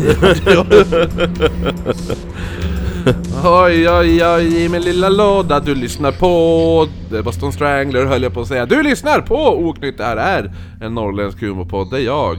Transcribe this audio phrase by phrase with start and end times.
[3.44, 6.86] Oj, oj, oj, i min lilla låda du lyssnar på
[7.24, 8.66] Boston Strangler höll jag på att säga.
[8.66, 12.36] Du lyssnar på Oknytt, det här är en norrländsk humorpodd, det är jag.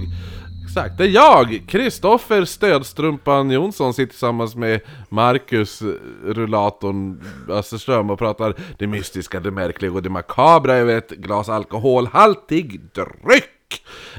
[0.66, 5.82] Exakt, det är jag, Kristoffer Stödstrumpan Jonsson, sitter tillsammans med Marcus
[6.26, 12.80] Rullatorn Österström och pratar det mystiska, det märkliga och det makabra över ett glas alkoholhaltig
[12.96, 13.61] dryck.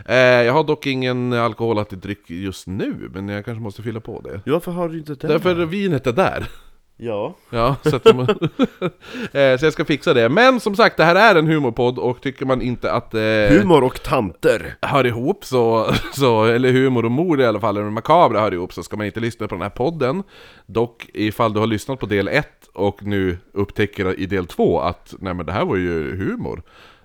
[0.06, 4.20] Eh, jag har dock ingen alkoholhaltig dryck just nu, men jag kanske måste fylla på
[4.20, 4.40] det.
[4.44, 5.28] Ja, varför har du inte det?
[5.28, 6.48] Därför vinet är där.
[6.96, 7.36] Ja.
[7.50, 8.28] Ja, så, att man,
[9.32, 10.28] eh, så jag ska fixa det.
[10.28, 13.14] Men som sagt, det här är en humorpodd och tycker man inte att...
[13.14, 14.74] Eh, Humor och tanter.
[14.82, 18.72] hör ihop så, så, eller humor och mord i alla fall, eller makabra hör ihop,
[18.72, 20.22] så ska man inte lyssna på den här podden.
[20.66, 25.14] Dock, ifall du har lyssnat på del 1 och nu upptäcker i del 2 att
[25.18, 26.62] nej men det här var ju humor.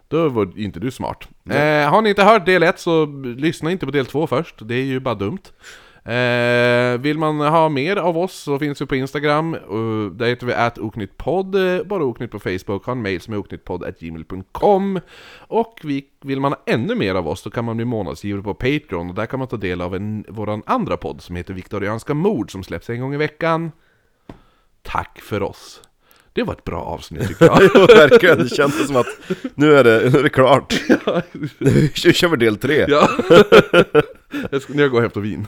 [0.07, 1.27] Då var inte du smart.
[1.49, 3.05] Eh, har ni inte hört del 1 så
[3.37, 5.41] lyssna inte på del 2 först, det är ju bara dumt.
[6.07, 10.47] Eh, vill man ha mer av oss så finns vi på Instagram, uh, där heter
[10.47, 14.99] vi atoknyttpodd, eh, bara oknytt på Facebook, ha en mail som är oknyttpodd.gmail.com
[15.47, 18.53] Och vi, vill man ha ännu mer av oss så kan man bli månadsgivare på
[18.53, 22.13] Patreon, och där kan man ta del av en, våran andra podd som heter Viktorianska
[22.13, 23.71] mord som släpps en gång i veckan.
[24.81, 25.86] Tack för oss!
[26.37, 27.63] Det var ett bra avsnitt tycker jag.
[27.63, 28.37] Ja, verkligen.
[28.37, 29.05] Det kändes som att
[29.55, 30.73] nu är det, nu är det klart.
[31.57, 32.85] Nu kör vi del tre.
[32.87, 33.09] ja.
[34.51, 35.47] jag ska, nu går jag och hämtar vin.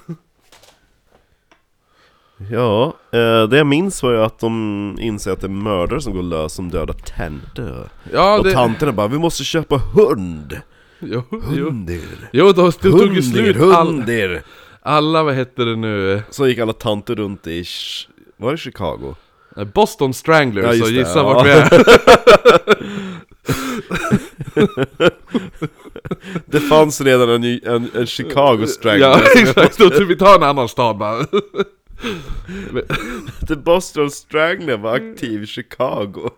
[2.51, 6.13] Ja, eh, det jag minns var ju att de inser att det är mördare som
[6.13, 7.89] går lös som dödar tanter.
[8.13, 8.51] Ja, Och det...
[8.53, 10.61] tanterna bara 'Vi måste köpa hund!'
[10.99, 11.65] Jo, jo.
[11.65, 12.29] Hundir!
[12.31, 14.41] jo då, det tog ju slut all, hundir!
[14.81, 16.21] alla, vad heter det nu?
[16.29, 17.63] Så gick alla tanter runt i,
[18.37, 19.15] var det Chicago?
[19.65, 21.23] Boston Stranglers, Ja, så det, gissa ja.
[21.23, 21.69] vart vi är.
[26.45, 29.77] Det fanns redan en, en, en Chicago Strangler Ja, exakt.
[29.77, 31.25] Då vi tar en annan stad bara.
[33.47, 36.29] The Boston Strangler var aktiv i Chicago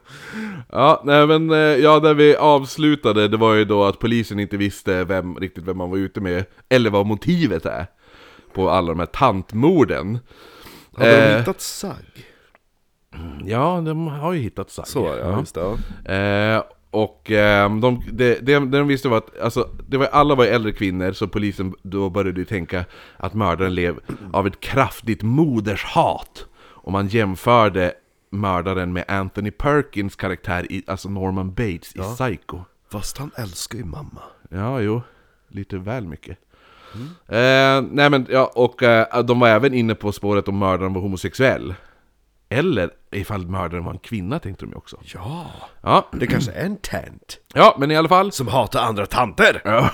[0.71, 4.57] Ja, nej men, eh, ja, där vi avslutade, det var ju då att polisen inte
[4.57, 7.85] visste vem, riktigt vem man var ute med, eller vad motivet är
[8.53, 10.19] på alla de här tantmorden.
[10.97, 12.25] Hade de Eh, hittat sagg?
[13.45, 14.87] Ja, de har ju hittat sagg.
[14.87, 16.13] Så ja, just det ja.
[16.13, 20.35] Eh, och eh, de, det, det, det de visste var att, alltså, det var, alla
[20.35, 22.85] var äldre kvinnor, så polisen då började ju tänka
[23.17, 23.99] att mördaren lev
[24.33, 26.45] av ett kraftigt modershat.
[26.61, 27.93] Och man jämförde
[28.29, 32.59] mördaren med Anthony Perkins karaktär, i, alltså Norman Bates i Psycho.
[32.91, 35.01] Fast han älskar ju mamma Ja, jo.
[35.47, 36.37] Lite väl mycket.
[37.27, 41.01] Eh, nej men, ja, och eh, de var även inne på spåret om mördaren var
[41.01, 41.73] homosexuell.
[42.51, 44.97] Eller ifall mördaren var en kvinna tänkte de ju också.
[45.13, 45.51] Ja,
[45.81, 48.31] Ja, det kanske är en tant ja men i alla fall.
[48.31, 49.61] Som hatar andra tanter!
[49.65, 49.89] Ja.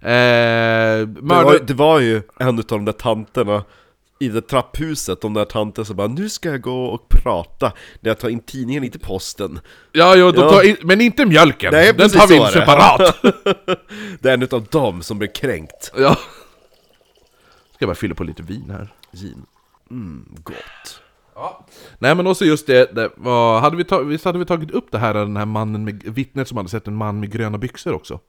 [0.00, 1.58] Eh, Det var, mördar...
[1.66, 3.64] det var ju en av de där tanterna
[4.18, 8.10] i det trapphuset, de där tanterna som bara 'Nu ska jag gå och prata' När
[8.10, 9.60] jag tar in tidningen, inte posten
[9.92, 10.50] Ja, jo, de Ja.
[10.50, 11.72] tar in, men inte mjölken!
[11.72, 12.52] Nej, Den precis tar vi så in är det.
[12.52, 13.16] separat!
[14.20, 16.14] Det är en av dem som blir kränkt ja.
[16.14, 18.88] Ska jag bara fylla på lite vin här.
[19.12, 19.46] Gin.
[19.90, 21.02] Mm, gott
[21.98, 24.86] Nej men också just det, det var, hade vi ta, visst hade vi tagit upp
[24.90, 27.94] det här, den här mannen med, vittnet som hade sett en man med gröna byxor
[27.94, 28.20] också?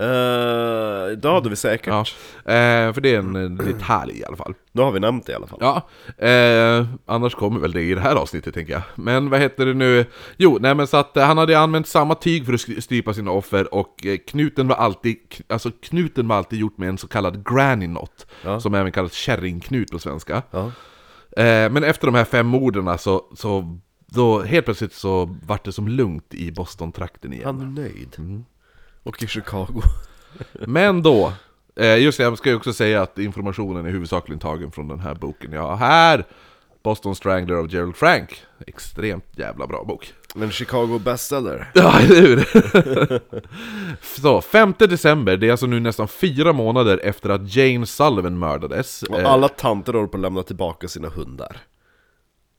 [0.00, 2.00] Uh, det hade vi säkert Ja,
[2.52, 4.54] eh, för det är en eh, detalj i alla fall.
[4.72, 5.88] Nu har vi nämnt det i alla fall Ja,
[6.26, 8.82] eh, annars kommer väl det i det här avsnittet tänker jag.
[8.94, 10.06] Men vad heter det nu?
[10.36, 13.30] Jo, nej men så att eh, han hade använt samma tyg för att strypa sina
[13.30, 15.16] offer och eh, knuten var alltid,
[15.48, 18.26] alltså knuten var alltid gjort med en så kallad granny knot.
[18.44, 18.60] Ja.
[18.60, 20.42] Som även kallas kärringknut på svenska.
[20.50, 20.70] Ja.
[21.36, 25.72] Eh, men efter de här fem morden så, så då helt plötsligt så vart det
[25.72, 27.44] som lugnt i Boston-trakten igen.
[27.44, 28.44] Han är nöjd
[29.02, 29.82] Och i Chicago
[30.66, 31.32] Men då,
[31.76, 35.00] eh, just det, jag ska ju också säga att informationen är huvudsakligen tagen från den
[35.00, 36.26] här boken jag har här.
[36.82, 38.42] Boston Strangler av Gerald Frank.
[38.66, 40.12] Extremt jävla bra bok.
[40.34, 42.46] Men Chicago bestseller Ja, eller hur?
[44.20, 49.02] Så, 5 december, det är alltså nu nästan fyra månader efter att Jane Sullivan mördades.
[49.02, 51.56] Och Eh, alla tanter håller på att lämna tillbaka sina hundar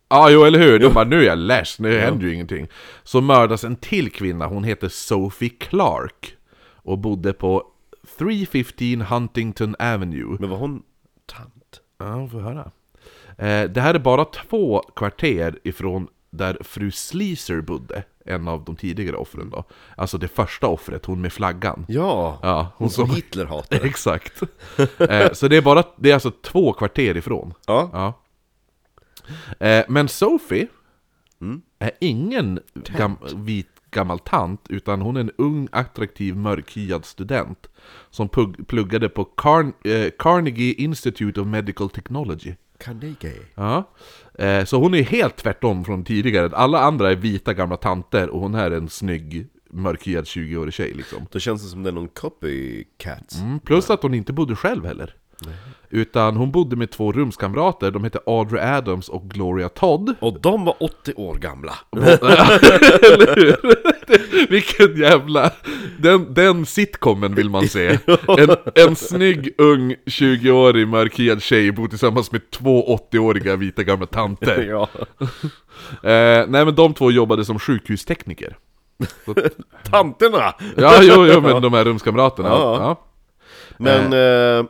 [0.10, 0.80] Ja, jo eller hur?
[0.80, 2.68] De bara, nu är jag less, nu händer ju ingenting.
[3.04, 6.36] Så mördas en till kvinna, hon heter Sophie Clark.
[6.76, 7.64] Och bodde på
[8.18, 10.38] 315 Huntington Avenue.
[10.40, 10.84] Men var hon
[11.26, 11.82] tant?
[12.00, 12.72] Ja, vi får höra.
[13.38, 18.04] Eh, det här är bara två kvarter ifrån där fru Sleaser bodde.
[18.26, 19.64] En av de tidigare offren då.
[19.98, 21.86] Alltså det första offret, hon med flaggan.
[21.90, 24.42] Ja, Ja, hon som Hitler hatar Exakt.
[25.00, 27.54] Eh, så det är bara, det är alltså två kvarter ifrån.
[27.68, 28.20] Ja, Ja.
[29.68, 30.68] Eh, men Sophie
[31.42, 31.62] Mm.
[31.80, 37.68] är ingen gam, vit gammal tant, utan hon är en ung, attraktiv, mörkhyad student.
[38.10, 38.30] Som
[38.68, 42.54] pluggade på Carn- eh, Carnegie Institute of Medical Technology.
[42.78, 43.42] Carnegie.
[43.56, 43.84] Ja.
[44.40, 46.56] Eh, så hon är helt tvärtom från tidigare.
[46.56, 50.94] Alla andra är vita gamla tanter och hon här är en snygg, mörkhyad 20-årig tjej
[50.94, 51.28] liksom.
[51.32, 53.36] Då känns det som det är någon copycat.
[53.42, 55.16] Mm, plus att hon inte bodde själv heller.
[55.96, 60.16] Utan hon bodde med två rumskamrater, de hette Audrey Adams och Gloria Todd.
[60.20, 61.74] Och de var 80 år gamla.
[61.92, 63.56] Eller hur?
[64.50, 65.52] Vilken jävla...
[66.00, 68.00] Den, den sitcomen vill man se.
[68.28, 74.64] En, en snygg, ung, 20-årig mörkhyad tjej bor tillsammans med två 80-åriga vita gamla tanter.
[74.64, 74.90] ja.
[76.10, 78.58] Eh, nej men de två jobbade som sjukhustekniker.
[79.92, 80.54] Tanterna!
[80.78, 82.50] Ja, jo, jo, men de här rumskamraterna.
[82.50, 82.78] Ja.
[82.80, 83.06] Ja.
[83.78, 84.66] Men, eh,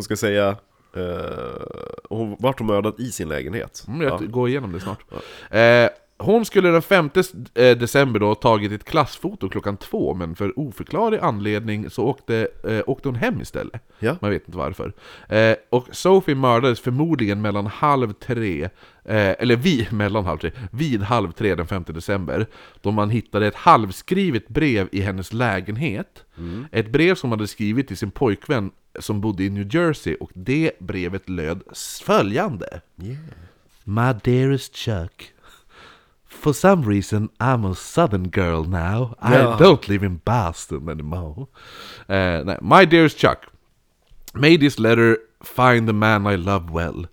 [0.00, 0.56] vad ska säga?
[0.96, 1.62] Eh,
[2.08, 3.84] hon vart mördad i sin lägenhet.
[3.88, 4.26] Mm, jag ja.
[4.26, 5.04] går igenom det snart.
[5.50, 5.88] Eh,
[6.20, 7.10] hon skulle den 5
[7.54, 12.80] eh, december då tagit ett klassfoto klockan två, men för oförklarlig anledning så åkte, eh,
[12.86, 13.82] åkte hon hem istället.
[13.98, 14.16] Ja.
[14.20, 14.92] Man vet inte varför.
[15.28, 18.64] Eh, och Sophie mördades förmodligen mellan halv tre,
[19.04, 22.46] eh, eller vid, mellan halv tre, vid halv tre den 5 december,
[22.80, 26.24] då man hittade ett halvskrivet brev i hennes lägenhet.
[26.72, 30.72] Ett brev som hade skrivit till sin pojkvän som bodde i New Jersey, och det
[30.78, 31.62] brevet löd
[32.04, 32.80] följande.
[33.02, 33.18] Yeah.
[33.84, 35.32] My dearest Chuck,
[36.30, 39.14] For some reason I'm a southern girl now.
[39.20, 41.48] I don't live in Boston anymore.
[42.08, 43.52] Uh, nej, my dearest Chuck,
[44.34, 47.06] May this letter find the man I love well.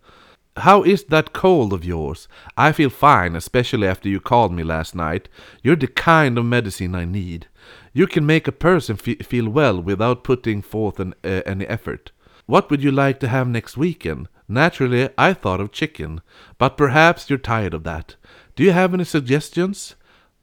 [0.58, 2.28] How is that cold of yours?
[2.56, 5.28] I feel fine, especially after you called me last night.
[5.64, 7.48] You're the kind of medicine I need.
[7.92, 12.12] You can make a person fe- feel well without putting forth an, uh, any effort.
[12.46, 14.30] What would you like to have next weekend?
[14.48, 16.22] Naturally, I thought of chicken,
[16.58, 18.16] but perhaps you're tired of that.
[18.58, 19.96] Do you have any suggestions?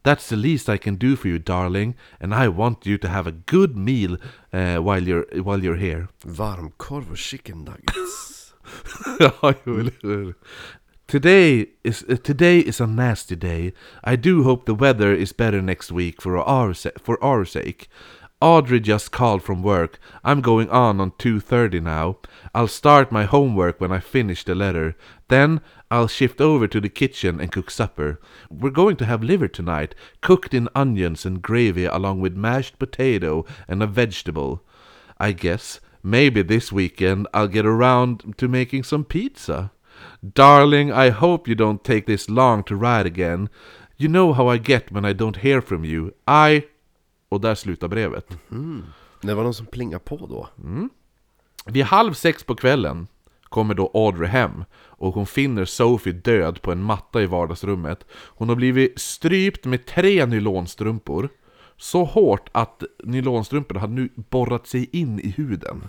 [0.05, 3.27] That's the least I can do for you, darling, and I want you to have
[3.27, 4.19] a good meal
[4.53, 6.09] uh, while you're while you're here.
[6.25, 8.55] Varmkorv och chicken nuggets.
[9.19, 10.35] Ja, jo, eller hur?
[11.07, 13.73] Today is uh, today is a nasty day.
[14.05, 17.89] I do hope the weather is better next week for our sa- for our sake.
[18.41, 19.99] Audrey just called from work.
[20.23, 22.19] I'm going on on 2:30 now.
[22.55, 24.97] I'll start my homework when I finish the letter.
[25.29, 25.61] Then
[25.91, 28.21] I'll shift over to the kitchen and cook supper.
[28.51, 33.45] We're going to have liver tonight, cooked in onions and gravy along with mashed potato
[33.69, 34.63] and a vegetable.
[35.19, 39.71] I guess maybe this weekend I'll get around to making some pizza.
[40.35, 43.49] Darling, I hope you don't take this long to write again.
[43.97, 46.15] You know how I get when I don't hear from you.
[46.27, 46.67] I...
[47.35, 48.39] Och där slutar brevet.
[49.21, 50.49] Det var någon som plingade på då.
[51.67, 53.07] Vid halv sex på kvällen
[53.43, 58.07] kommer då Audrey hem och hon finner Sophie död på en matta i vardagsrummet.
[58.13, 61.29] Hon har blivit strypt med tre nylonstrumpor.
[61.77, 65.85] Så hårt att nylonstrumporna hade nu borrat sig in i huden.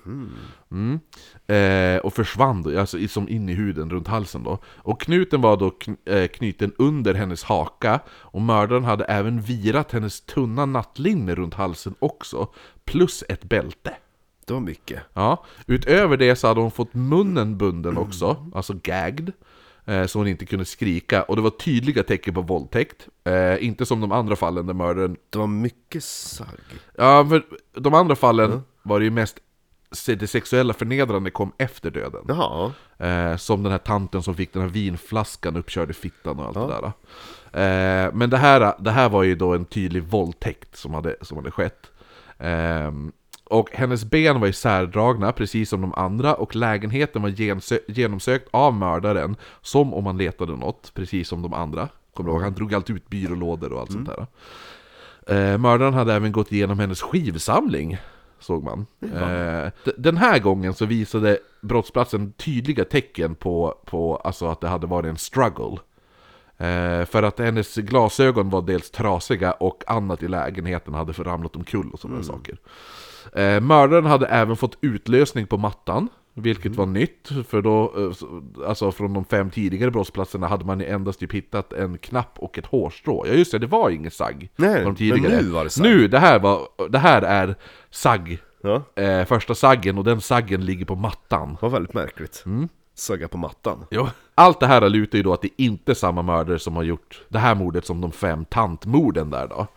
[0.71, 0.99] Mm.
[1.47, 4.59] Eh, och försvann då, alltså som in i huden runt halsen då.
[4.65, 9.91] Och knuten var då kn- eh, knuten under hennes haka och mördaren hade även virat
[9.91, 12.47] hennes tunna nattlinne runt halsen också.
[12.85, 13.93] Plus ett bälte.
[14.47, 15.01] Det var mycket.
[15.13, 19.31] Ja, utöver det så hade hon fått munnen bunden också, alltså gagged.
[19.85, 23.07] Eh, så hon inte kunde skrika, och det var tydliga tecken på våldtäkt.
[23.23, 25.17] Eh, inte som de andra fallen där mördaren...
[25.29, 26.47] Det var mycket sagg.
[26.97, 29.39] Ja, för de andra fallen var det ju mest...
[30.05, 32.25] Det sexuella förnedrande kom efter döden.
[32.27, 32.71] Jaha.
[32.97, 36.69] Eh, som den här tanten som fick den här vinflaskan uppkörd i fittan och allt
[36.69, 38.05] det där.
[38.05, 41.37] Eh, men det här, det här var ju då en tydlig våldtäkt som hade, som
[41.37, 41.91] hade skett.
[43.49, 47.33] Och hennes ben var isärdragna, precis som de andra, och lägenheten var
[47.91, 51.89] genomsökt av mördaren, som om han letade något, precis som de andra.
[52.13, 52.43] Kommer du ihåg?
[52.43, 54.27] Han drog alltid ut byrålådor och allt sånt där.
[55.27, 57.97] Eh, mördaren hade även gått igenom hennes skivsamling,
[58.39, 58.85] såg man.
[59.01, 64.87] Eh, den här gången så visade brottsplatsen tydliga tecken på, på alltså att det hade
[64.87, 65.77] varit en struggle.
[66.57, 71.89] Eh, för att hennes glasögon var dels trasiga och annat i lägenheten hade ramlat omkull
[71.93, 72.57] och sådana saker.
[73.33, 77.29] Eh, mördaren hade även fått utlösning på mattan, vilket var nytt.
[77.47, 81.73] För då, eh, så- alltså från de fem tidigare brottsplatserna hade man endast typ hittat
[81.73, 83.25] en knapp och ett hårstrå.
[83.27, 84.49] Ja just det, det var inget sagg.
[84.55, 85.21] Nej, de tidigare.
[85.21, 85.83] men nu var det sagg.
[85.83, 87.55] Nu, det här, var, det här är
[87.89, 88.39] sagg.
[88.63, 89.01] Ja.
[89.03, 91.49] Eh, första saggen, och den saggen ligger på mattan.
[91.49, 92.43] Det var väldigt märkligt.
[92.97, 93.85] Sagga på mattan.
[93.91, 94.07] Jo.
[94.35, 97.23] Allt det här lutar ju då att det inte är samma mördare som har gjort
[97.29, 99.67] det här mordet som de fem tantmorden där då.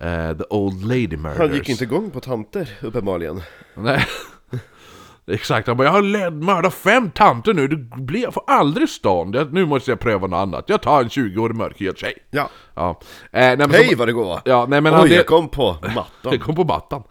[0.00, 1.38] Eh, the Old Lady Murders.
[1.38, 3.42] Han gick inte igång på tanter, uppenbarligen.
[3.74, 4.06] Nej.
[5.26, 8.88] Exakt, han bara 'Jag har led- mördat fem tanter nu, det blir, jag får aldrig
[8.88, 12.48] stånd, jag, nu måste jag pröva något annat, jag tar en 20-årig mörkhyad tjej' Ja.
[12.74, 14.40] Ja, eh, nej, men Hej vad det går!
[14.44, 15.02] Ja, nej men han...
[15.02, 16.04] Oj, det- jag kom på mattan.
[16.22, 17.02] jag kom på mattan.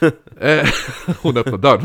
[0.40, 0.68] eh,
[1.22, 1.80] hon öppnade dörren.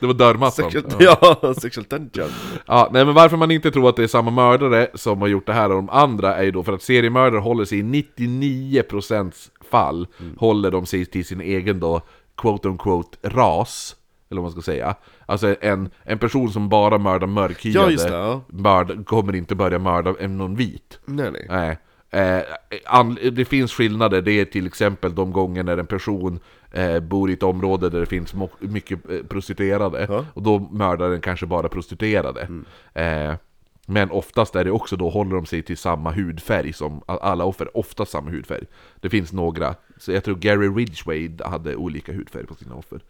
[0.00, 0.70] Det var dörrmattan.
[0.70, 1.38] Sexual, Ja.
[1.42, 2.28] ja, sexual tension.
[2.66, 5.46] ja, nej men varför man inte tror att det är samma mördare som har gjort
[5.46, 9.32] det här och de andra är ju då för att seriemördare håller sig i 99%
[9.70, 10.06] fall
[10.38, 12.00] håller de sig till sin egen då
[12.36, 13.96] quote on quote ras.
[14.34, 14.94] Eller vad man ska säga.
[15.26, 18.40] Alltså en, en person som bara mördar mörkhyade Ja, det, ja.
[18.48, 20.98] mörd, kommer inte börja mörda en någon vit.
[21.04, 21.46] Nej, nej.
[21.48, 21.78] Nej.
[22.14, 22.42] Eh,
[22.86, 26.40] an, det finns skillnader, det är till exempel de gånger när en person
[26.72, 30.24] eh, bor i ett område där det finns mycket eh, prostituerade Ja.
[30.34, 32.48] Och då mördar den kanske bara prostituerade
[32.94, 33.34] eh,
[33.86, 37.76] Men oftast är det också då håller de sig till samma hudfärg som alla offer,
[37.76, 38.64] ofta samma hudfärg
[39.00, 43.00] Det finns några, så jag tror Gary Ridgway hade olika hudfärg på sina offer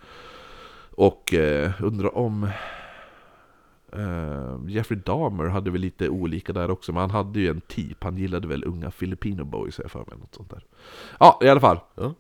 [0.97, 2.49] Och eh, undrar om
[3.97, 8.05] Eh, Jeffrey Dahmer hade väl lite olika där också, men han hade ju en typ.
[8.05, 10.19] Han gillade väl unga filipino boys, jag för mig.
[10.19, 10.65] Något sånt där.
[11.21, 11.79] Ja, i alla fall.
[11.95, 12.15] Ja.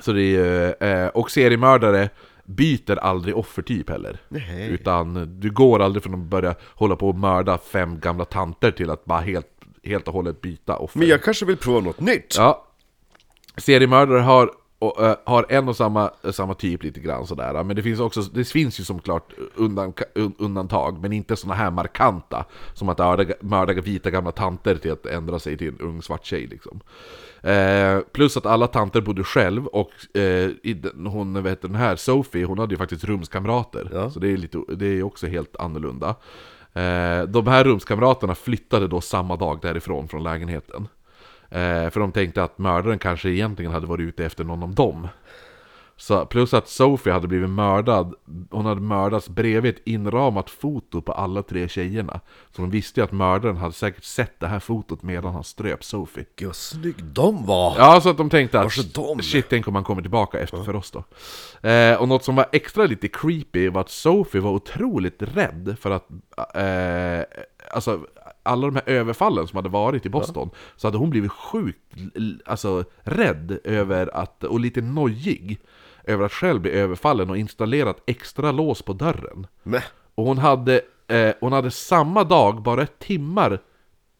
[0.00, 2.10] Så det är eh, och seriemördare
[2.44, 4.20] byter aldrig offertyp heller.
[4.28, 4.68] Nej.
[4.68, 8.90] Utan du går aldrig från att börja hålla på och mörda fem gamla tanter till
[8.90, 9.48] att bara helt,
[9.84, 10.98] helt och hållet byta offer.
[10.98, 12.34] Men jag kanske vill prova något nytt?
[12.36, 12.66] Ja.
[13.56, 17.64] Seriemördare har, och, eh, har en och samma, samma typ lite grann sådär.
[17.64, 21.54] Men det finns också, det finns ju som klart undan, un- undantag, men inte såna
[21.54, 22.44] här markanta.
[22.74, 22.98] Som att
[23.40, 26.80] mörda, vita gamla tanter till att ändra sig till en ung svart tjej liksom.
[27.42, 32.44] Eh, plus att alla tanter bodde själv och eh, den, hon, vet den här Sophie,
[32.44, 33.90] hon hade ju faktiskt rumskamrater.
[33.92, 34.10] Ja.
[34.10, 36.08] Så det är, lite, det är också helt annorlunda.
[36.72, 40.88] Eh, de här rumskamraterna flyttade då samma dag därifrån, från lägenheten.
[41.50, 45.08] Eh, för de tänkte att mördaren kanske egentligen hade varit ute efter någon av dem.
[46.00, 48.14] Så, plus att Sophie hade blivit mördad,
[48.50, 52.20] hon hade mördats bredvid ett inramat foto på alla tre tjejerna.
[52.50, 55.84] Så de visste ju att mördaren hade säkert sett det här fotot medan han ströp
[55.84, 56.24] Sophie.
[56.36, 57.74] Gud vad snygg de var!
[57.78, 58.72] Ja, så att de tänkte att
[59.22, 61.04] shit, tänk om han kommer tillbaka efter för oss då.
[61.68, 65.90] Eh, och något som var extra lite creepy var att Sophie var otroligt rädd för
[65.90, 66.08] att,
[66.54, 67.40] eh,
[67.70, 68.00] alltså
[68.42, 71.78] alla de här överfallen som hade varit i Boston, så hade hon blivit sjukt
[72.44, 75.60] alltså, rädd över att, och lite nojig,
[76.04, 79.46] över att själv bli överfallen och installerat extra lås på dörren.
[79.62, 79.80] Men,
[80.14, 83.60] Och hon hade, eh, hon hade samma dag, bara timmar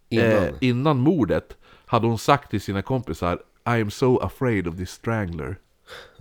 [0.08, 0.44] Innan.
[0.44, 1.56] Eh, innan mordet,
[1.86, 5.56] hade hon sagt till sina kompisar I am so afraid of this strangler.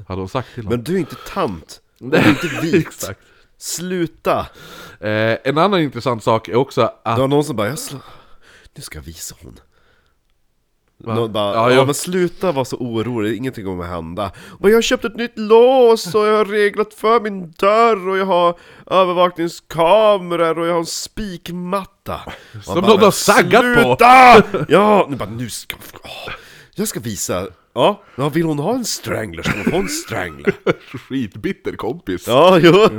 [0.08, 0.70] Hade hon sagt till dem.
[0.70, 1.82] men du är inte tant!
[2.02, 2.88] Och du är inte vit!
[2.88, 3.20] Exakt.
[3.58, 4.40] Sluta!
[5.00, 7.16] Eh, en annan intressant sak är också att...
[7.16, 8.00] Det var någon som bara, jag slå...
[8.76, 9.60] nu ska jag visa hon?
[11.00, 14.70] Någon bara, Ja, ja, jag- men sluta vara så orolig, ingenting kommer att hända Och
[14.70, 18.26] jag har köpt ett nytt lås och jag har reglat för min dörr och jag
[18.26, 22.22] har övervakningskameror och jag har en spikmatta
[22.64, 23.82] Som någon har saggat på.
[23.82, 24.44] Sluta!
[24.70, 25.76] Ja, nu bara, nu ska...
[26.04, 26.34] åh,
[26.76, 30.54] jag ska visa Ja, ja, vill hon ha en strangler ska hon få en strangler
[30.98, 32.28] Skitbitter kompis.
[32.28, 32.90] Ja, jo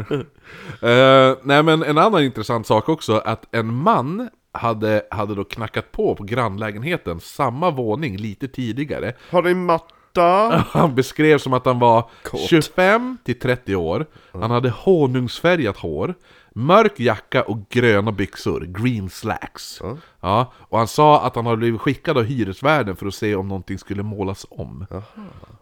[0.82, 5.92] Eh, nej men en annan intressant sak också, att en man hade, hade då knackat
[5.92, 9.12] på på grannlägenheten, samma våning lite tidigare.
[9.30, 9.94] Har en matta?
[10.70, 12.40] Han beskrevs som att han var Kåt.
[12.40, 16.14] 25 till 30 år, han hade honungsfärgat hår,
[16.54, 19.78] mörk jacka och gröna byxor, green slacks.
[19.82, 19.96] Ja.
[20.20, 23.48] Ja, och han sa att han hade blivit skickad av hyresvärden för att se om
[23.48, 24.86] någonting skulle målas om.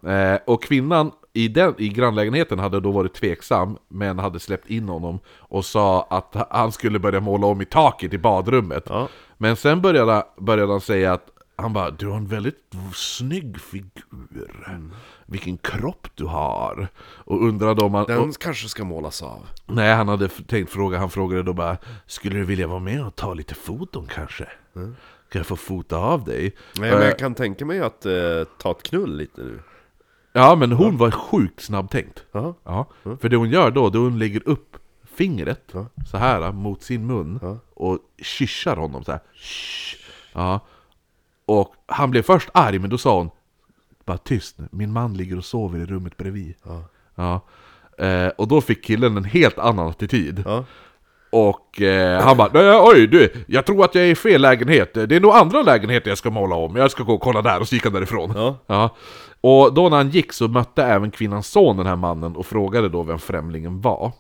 [0.06, 4.88] Eh, och kvinnan i, den, i grannlägenheten hade då varit tveksam, men hade släppt in
[4.88, 8.84] honom och sa att han skulle börja måla om i taket i badrummet.
[8.88, 9.08] Ja.
[9.36, 11.26] Men sen började, började han säga att
[11.56, 14.90] han bara, du har en väldigt snygg figur.
[15.26, 16.88] Vilken kropp du har.
[16.98, 18.04] Och undrade om han...
[18.06, 21.76] Den och, kanske ska målas av nej, han hade tänkt fråga, han frågade då bara,
[22.06, 24.48] skulle du vilja vara med och ta lite foton kanske?
[24.74, 26.56] Kan jag få fota av dig?
[26.78, 28.12] Nej, men Eh, jag kan tänka mig att eh,
[28.58, 29.58] ta ett knull lite nu
[30.36, 32.24] Ja, men hon var sjukt snabbtänkt.
[32.32, 32.54] Jaha.
[32.64, 32.86] Ja,
[33.20, 35.86] för det hon gör då, det är hon lägger upp fingret Ja.
[36.10, 37.58] så här mot sin mun Ja.
[37.74, 39.20] och kyssar honom så här.
[39.34, 39.96] Shh.
[40.32, 40.60] Ja.
[41.46, 43.30] Och han blev först arg, men då sa hon
[44.04, 46.54] Bara tyst nu, min man ligger och sover i rummet bredvid.
[46.62, 46.82] Ja.
[47.14, 47.40] Ja.
[48.06, 50.42] Eh, och då fick killen en helt annan attityd.
[50.46, 50.64] Ja.
[51.30, 54.94] Och eh, han bara "Nej, oj du, jag tror att jag är i fel lägenhet.
[54.94, 56.76] Det är nog andra lägenheter jag ska måla om.
[56.76, 58.56] Jag ska gå och kolla där och så gick han därifrån.
[58.66, 58.94] Ja.
[59.40, 62.88] Och då när han gick så mötte även kvinnans son den här mannen och frågade
[62.88, 64.12] då vem främlingen var.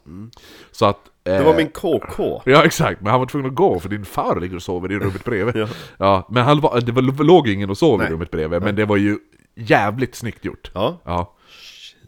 [0.72, 0.98] Så att...
[1.24, 4.04] Eh, Det var min KK Ja exakt, men han var tvungen att gå för din
[4.04, 5.56] far ligger och sover i rummet bredvid.
[5.56, 5.66] Ja.
[5.98, 6.26] ja.
[6.30, 8.96] men han var, det var, låg ingen och sov i rummet bredvid, men det var
[8.96, 9.18] ju
[9.54, 10.70] jävligt snyggt gjort.
[10.74, 11.32] Ja Ja.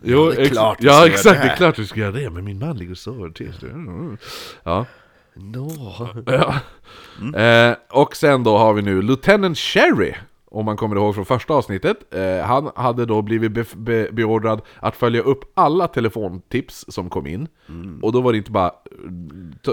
[0.02, 1.52] Jo, är ex- klart ja exakt, det det.
[1.52, 3.62] är klart du ska göra det, men min man ligger och sover tills.
[3.62, 4.16] Mm.
[4.62, 4.86] Ja.
[5.34, 5.70] Nå.
[6.26, 6.54] ja.
[7.40, 10.12] Eh, och sen då har vi nu Lieutenant Sherry,
[10.50, 12.14] om man kommer ihåg från första avsnittet.
[12.14, 17.26] Eh, han hade då blivit be- be- beordrad att följa upp alla telefontips som kom
[17.26, 17.48] in.
[18.02, 18.72] Och då var det inte bara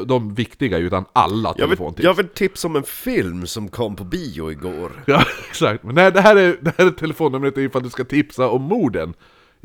[0.06, 2.04] de viktiga, utan alla Jag vill, telefontips.
[2.04, 4.92] jag vill tipsa om en film som kom på bio igår.
[5.06, 5.84] Ja, exakt.
[5.84, 9.14] Men nej, det här är, det här är telefonnumret ifall du ska tipsa om morden.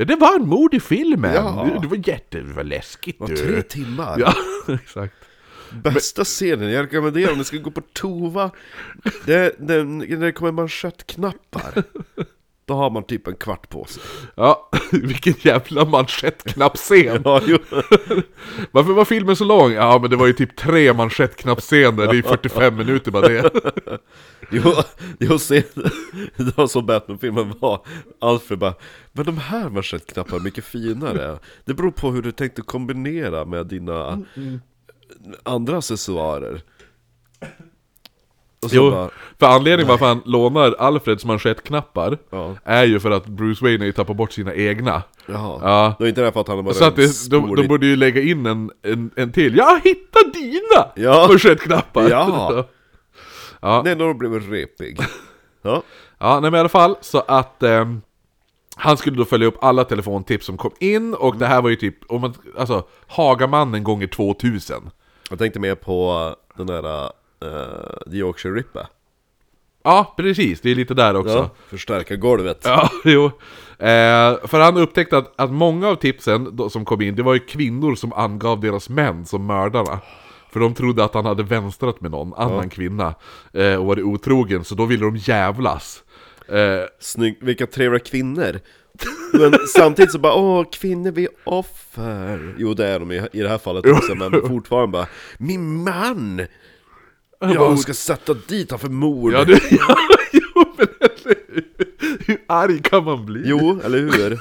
[0.01, 1.35] Ja, det var en mord i filmen!
[1.35, 1.79] Ja.
[1.83, 2.41] Det, var jätte...
[2.41, 4.19] Det var läskigt Det var tre timmar.
[4.19, 4.35] Ja,
[4.75, 5.15] exakt.
[5.71, 8.51] Bästa scenen, jag rekommenderar om ni ska gå på Tova
[9.27, 11.83] det, det, När det kommer manschettknappar
[12.71, 14.03] Då har man typ en kvart på sig
[14.35, 17.23] Ja, vilken jävla manschettknappscen!
[17.25, 17.59] Ja, jo.
[18.71, 19.73] Varför var filmen så lång?
[19.73, 23.51] Ja, men det var ju typ tre manschettknappscener, det är 45 minuter bara det.
[24.51, 24.63] Jo,
[25.19, 25.63] jo se,
[26.37, 27.87] det var så Batman-filmen var
[28.21, 28.75] Alfred bara
[29.13, 33.67] Men de här manschettknapparna är mycket finare Det beror på hur du tänkte kombinera med
[33.67, 34.23] dina
[35.43, 36.63] andra accessoarer
[37.41, 37.70] Och så
[38.71, 42.55] Jo, bara, för anledningen varför han lånar Alfreds manschettknappar Ja.
[42.65, 45.03] är ju för att Bruce Wayne har ju tappat bort sina egna.
[45.27, 45.95] jaha Ja.
[45.99, 48.23] Det var inte därför att han bara Så att det, de, de borde ju lägga
[48.23, 49.57] in en, en, en till.
[49.57, 51.27] Jag hittade dina Ja.
[51.29, 52.11] manschettknappar!
[52.11, 52.65] Ja.
[53.61, 53.83] ja.
[53.85, 54.99] Nej, när de blev repig
[55.63, 55.83] Ja,
[56.19, 58.01] Ja, nej men i alla fall så att ehm,
[58.77, 61.77] han skulle då följa upp alla telefontips som kom in och det här var ju
[61.77, 64.91] typ, om man, alltså Hagamannen gånger 2000.
[65.31, 67.11] jag tänkte mer på den där
[67.45, 68.87] uh, The Yorkshire Ripper
[69.85, 71.33] Ja, precis, det är lite där också.
[71.33, 73.25] Ja, förstärka golvet Ja, jo.
[73.79, 77.35] Eh, för han upptäckte att, att många av tipsen då, som kom in, det var
[77.35, 80.01] ju kvinnor som angav deras män som mördarna.
[80.53, 83.15] För de trodde att han hade vänstrat med någon annan kvinna
[83.53, 86.03] eh, och varit otrogen, så då ville de jävlas.
[86.49, 88.61] Eh, Snygg, vilka trevliga kvinnor
[89.33, 93.49] Men samtidigt så bara, åh, kvinnor blir offer Jo det är de i, i det
[93.49, 95.07] här fallet också, men fortfarande bara
[95.39, 96.47] Min man!
[97.41, 99.97] Jag ska sätta dit honom för mord ja, det, ja,
[100.33, 101.67] jo, men eller hur?
[102.27, 103.43] Hur arg kan man bli?
[103.45, 104.41] Jo, eller hur?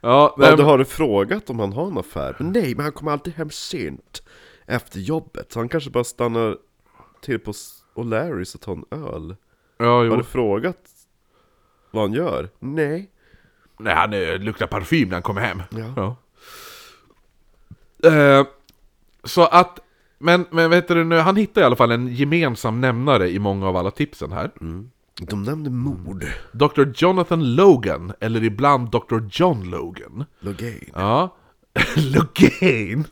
[0.00, 2.36] Ja, nej, Ja, men- har du frågat om han har en affär?
[2.38, 4.22] Men nej, men han kommer alltid hem sent
[4.66, 6.56] Efter jobbet, så han kanske bara stannar
[7.20, 7.52] till på
[7.94, 9.36] O'Larrys och tar en öl
[9.78, 10.16] ja, Har jo.
[10.16, 10.78] du frågat
[11.90, 12.48] vad han gör?
[12.58, 13.10] Nej
[13.78, 15.62] Nej, han eh, luktar parfym när han kommer hem.
[15.96, 16.16] Ja.
[18.10, 18.46] Eh,
[19.24, 19.78] så att,
[20.18, 23.68] men, men vet du nu, han hittar i alla fall en gemensam nämnare i många
[23.68, 24.50] av alla tipsen här.
[25.20, 26.84] De nämnde mord Dr.
[26.94, 29.18] Jonathan Logan, eller ibland Dr.
[29.30, 30.24] John Logan.
[30.40, 31.36] Logain Ja.
[31.96, 33.04] Logan!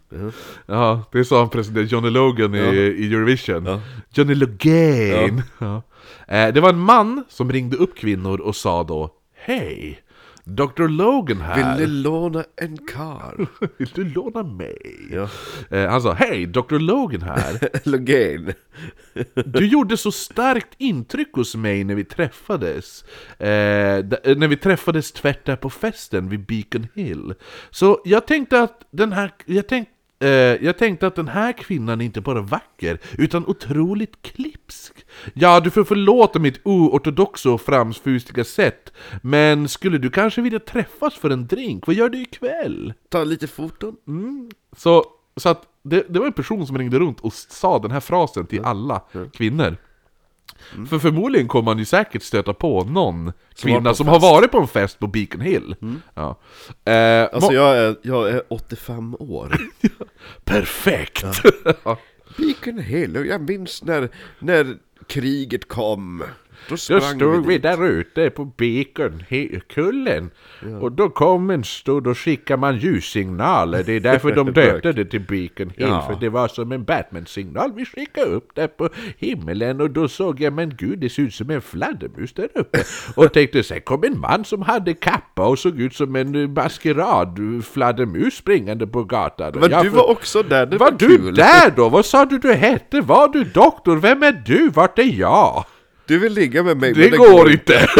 [0.67, 3.67] Ja, det så han presenterade Johnny Logan i, i Eurovision.
[3.67, 3.81] Ja.
[4.14, 5.43] Johnny Logan!
[5.59, 5.83] Ja.
[6.29, 10.01] Eh, det var en man som ringde upp kvinnor och sa då Hej!
[10.47, 10.89] Dr.
[10.89, 11.79] Logan här.
[11.79, 13.47] Vill du låna en kar?
[13.79, 15.09] Vill du låna mig?
[15.11, 15.29] Ja.
[15.71, 16.79] Eh, han sa Hej, Dr.
[16.79, 17.69] Logan här.
[17.89, 18.53] Logain
[19.45, 23.05] Du gjorde så starkt intryck hos mig när vi träffades.
[23.39, 27.35] Eh, eh, när vi träffades tvärt där på festen vid Beacon Hill.
[27.71, 29.33] Så jag tänkte att den här...
[29.45, 30.29] Jag tänkte, eh,
[30.64, 34.92] jag tänkte att den här kvinnan är inte bara vacker, utan otroligt klipsk.
[35.35, 41.14] Ja, du får förlåta mitt oortodoxa och framsfusiga sätt, men skulle du kanske vilja träffas
[41.14, 41.87] för en drink?
[41.87, 42.92] Vad gör du ikväll?
[43.09, 43.96] Ta lite foton
[44.77, 45.05] Så,
[45.37, 48.46] så att det, det var en person som ringde runt och sa den här frasen
[48.46, 49.77] till alla kvinnor.
[50.90, 54.22] För förmodligen kommer man ju säkert stöta på någon var kvinna på som fest.
[54.22, 55.77] har varit på en fest på Beacon Hill.
[56.14, 56.38] Ja.
[56.85, 59.57] Eh, Alltså jag är, jag är 85 år
[60.44, 61.24] Perfekt!
[62.37, 66.22] Beacon Hill, och jag minns när, när kriget kom
[66.68, 67.62] Då Då stod vi dit.
[67.62, 70.31] där ute på Beacon-kullen
[70.81, 75.05] Och då kom en stund och skickade man ljussignaler Det är därför de döpte det
[75.05, 76.07] till Beacon Hill Ja.
[76.11, 80.40] För det var som en Batman-signal Vi skickade upp där på himmelen Och då såg
[80.40, 82.79] jag, men gud det ser ut som en fladdermus där uppe
[83.14, 86.48] Och tänkte, sen kom en man som hade kappa Och såg ut som en eh,
[86.48, 87.38] maskerad
[87.72, 91.35] fladdermus springande på gatan Men jag du var också där, det var var, du kul!
[91.35, 91.88] där då?
[91.88, 93.00] Vad sa du du hette?
[93.00, 93.96] Var du doktor?
[93.96, 94.68] Vem är du?
[94.68, 95.64] Vart är jag?
[96.07, 97.88] Du vill ligga med mig, Det, men går inte!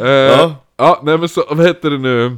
[0.00, 0.56] Eh, Ja.
[0.76, 2.36] ja, nej men så, vad heter det nu?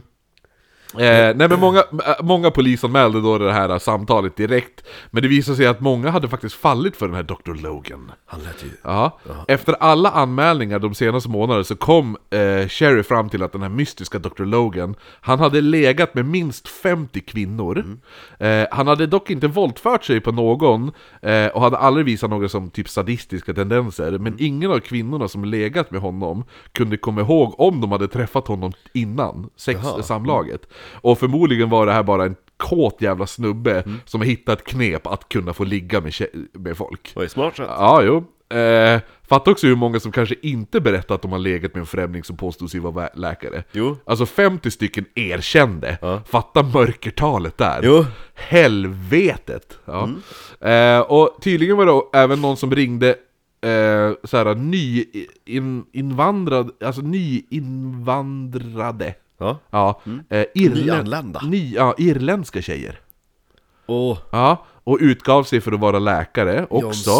[1.00, 5.56] Eh, nej men många, äh, många polisanmälde då det här samtalet direkt Men det visade
[5.56, 7.62] sig att många hade faktiskt fallit för den här Dr.
[7.62, 8.68] Logan Han lät ju...
[8.82, 9.18] Ja.
[9.48, 13.68] Efter alla anmälningar de senaste månaderna så kom eh, Sherry fram till att den här
[13.68, 14.44] mystiska Dr.
[14.44, 17.98] Logan Han hade legat med minst 50 kvinnor
[18.38, 22.48] eh, Han hade dock inte våldfört sig på någon eh, Och hade aldrig visat några
[22.48, 27.60] som typ sadistiska tendenser Men ingen av kvinnorna som legat med honom Kunde komma ihåg
[27.60, 32.36] om de hade träffat honom innan sex samlaget Och förmodligen var det här bara en
[32.56, 36.12] kåt jävla snubbe Som har hittat knep att kunna få ligga med,
[36.52, 37.70] med folk Oj, smart sagt.
[37.78, 38.24] Ja, jo.
[38.58, 41.86] Eh, fatta också hur många som kanske inte berättat att de har legat med en
[41.86, 43.64] främling som påstod sig vara läkare.
[43.72, 43.96] Jo.
[44.04, 45.98] Alltså 50 stycken erkände.
[46.00, 46.22] Ja.
[46.26, 47.80] Fatta mörkertalet där.
[47.82, 48.04] Jo.
[48.34, 49.78] Helvetet!
[49.84, 50.08] Ja.
[50.70, 53.08] Eh, och tydligen var det även någon som ringde
[53.60, 55.04] eh, såhär ny
[55.44, 59.14] in, invandrad, alltså nyinvandrade.
[59.38, 59.58] Ja.
[59.70, 61.40] Ja, eh, irlän- Nyanlända.
[61.40, 63.00] Ny, ja, irländska tjejer.
[63.86, 67.10] Åh, Ja, och utgav sig för att vara läkare också.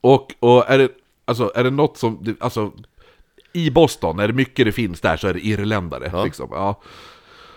[0.00, 0.88] Och, och är, det,
[1.24, 2.72] alltså, är det något som, alltså
[3.52, 6.24] I Boston, är det mycket det finns där så är det irländare Ja.
[6.24, 6.80] liksom, ja.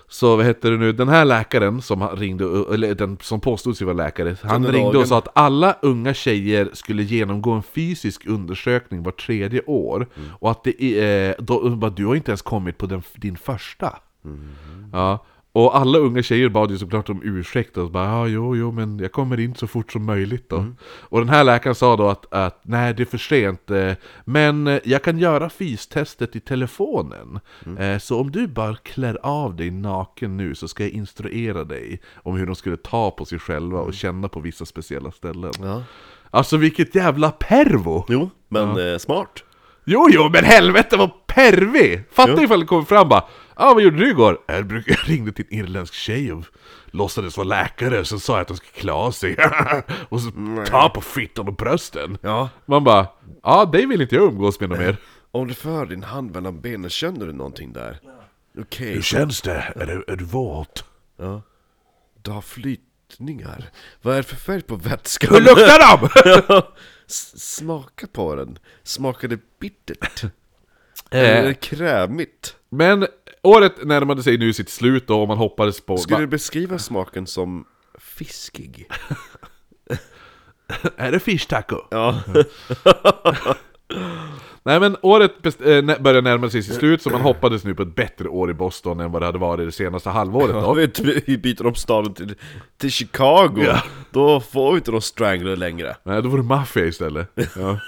[0.09, 2.43] Så vad heter det nu, den här läkaren som han ringde,
[2.73, 5.01] eller den som påstod sig vara läkare Han Johnny ringde Dagen.
[5.01, 10.29] och sa att alla unga tjejer skulle genomgå en fysisk undersökning var tredje år Mm.
[10.39, 13.37] Och att det är, eh, då, bara, du har inte ens kommit på den, din
[13.37, 14.49] första Mm.
[14.93, 15.25] Ja,
[15.65, 18.99] och alla unga tjejer bad ju såklart om ursäkt och bara ja, jo, jo, men
[18.99, 20.65] jag kommer in så fort som möjligt då.
[20.99, 23.91] Och den här läkaren sa då att, att nej, det är för sent, eh,
[24.25, 27.39] men eh, jag kan göra fystestet i telefonen.
[27.79, 32.01] Eh, Så om du bara klär av dig naken nu så ska jag instruera dig
[32.15, 35.51] om hur de skulle ta på sig själva och känna på vissa speciella ställen.
[35.61, 35.83] Ja.
[36.31, 38.05] Alltså vilket jävla pervo!
[38.09, 39.43] Jo, men eh, smart.
[39.89, 42.03] Jo, jo, men helvete vad pervig!
[42.11, 43.23] Fatta ifall det kommer fram bara
[43.55, 44.37] Ja, ah, vad gjorde du igår?
[44.47, 46.43] Jag, ringde till en irländsk tjej och
[46.85, 49.37] låtsades vara läkare, sen sa jag att de skulle klä av sig
[50.09, 50.31] Och så
[50.67, 52.49] ta på fittan och brösten Ja.
[52.65, 53.07] Man bara,
[53.43, 54.97] ja, det vill inte jag umgås med mer
[55.31, 57.99] Om du för din hand mellan benen, känner du någonting där?
[58.59, 59.01] Okej.
[59.01, 59.73] känns det?
[59.75, 60.85] Är du, är du våt?
[61.17, 61.41] Ja.
[62.21, 62.41] Du har
[63.07, 63.69] flytningar.
[64.01, 65.33] Vad är det för färg på vätskan?
[65.33, 66.61] Hur luktar de?
[67.07, 68.59] Smaka på den.
[68.83, 70.23] Smakar det bittert?
[71.11, 72.55] Eller är eh, det krämigt?
[72.69, 73.07] men
[73.43, 77.27] året närmade sig nu sitt slut då och man hoppades på Skulle du beskriva smaken
[77.27, 77.65] som
[77.99, 78.87] fiskig?
[80.97, 81.77] Är det fish taco?
[81.91, 82.23] Ja.
[84.67, 87.81] Nej men året äh, nä- börjar närma sig sitt slut så man hoppades nu på
[87.83, 91.03] ett bättre år i Boston än vad det hade varit det senaste halvåret Ja, då.
[91.03, 92.35] du, vi byter om staden till,
[92.77, 93.63] till Chicago.
[93.65, 93.81] Ja.
[94.11, 95.95] Då får vi inte någon strangler längre.
[96.03, 97.29] Nej, då var det maffia istället.
[97.55, 97.79] Ja.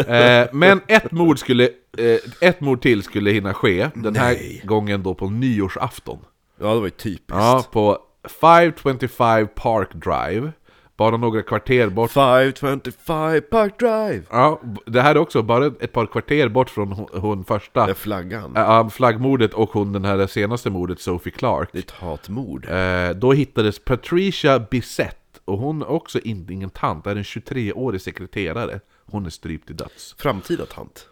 [0.00, 1.64] eh, men ett mord, skulle,
[1.98, 4.62] eh, ett mord till skulle hinna ske, den här Nej.
[4.64, 6.18] gången då på nyårsafton.
[6.60, 7.24] Ja, det var ju typiskt.
[7.28, 7.98] Ja, på
[8.40, 10.52] 525 Park Drive,
[10.96, 12.10] bara några kvarter bort.
[12.10, 14.22] 525 Park Drive!
[14.30, 17.94] Ja, det här är också bara ett par kvarter bort från hon, hon första Det
[17.94, 18.56] flaggan.
[18.56, 21.68] äh, flaggmordet och hon den här senaste mordet, Sophie Clark.
[21.72, 22.66] Det är ett hatmord.
[22.70, 28.00] Eh, då hittades Patricia Bissett, och hon är också inte ingen tant, är en 23-årig
[28.00, 28.80] sekreterare.
[29.06, 30.14] Hon är strypt till döds.
[30.18, 31.06] Framtida tant.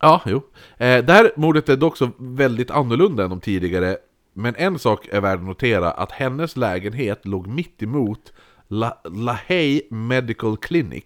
[0.00, 0.36] Ja, jo.
[0.76, 3.96] Eh, det här mordet är dock så väldigt annorlunda än de tidigare.
[4.32, 8.32] Men en sak är värd att notera, att hennes lägenhet låg mitt emot
[8.68, 8.98] La,
[9.90, 11.04] Medical Clinic.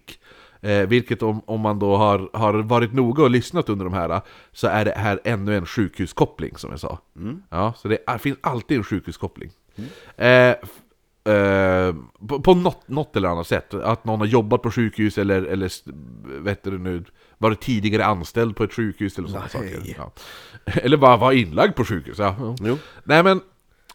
[0.61, 4.21] Eh, vilket om, om man då har, har varit noga och lyssnat under de här,
[4.51, 6.99] så är det här ännu en sjukhuskoppling som jag sa.
[7.49, 9.51] Ja, så det är, finns alltid en sjukhuskoppling.
[10.17, 11.95] Eh, f- eh,
[12.27, 13.73] på på något, något eller annat sätt.
[13.73, 15.71] Att någon har jobbat på sjukhus eller, eller
[16.43, 17.03] vet du nu,
[17.37, 19.81] varit tidigare anställd på ett sjukhus eller sådana saker.
[19.97, 20.11] Ja.
[20.65, 22.19] Eller bara var inlagd på sjukhus.
[22.19, 22.55] Ja.
[22.61, 22.77] Jo.
[23.03, 23.41] Nej men,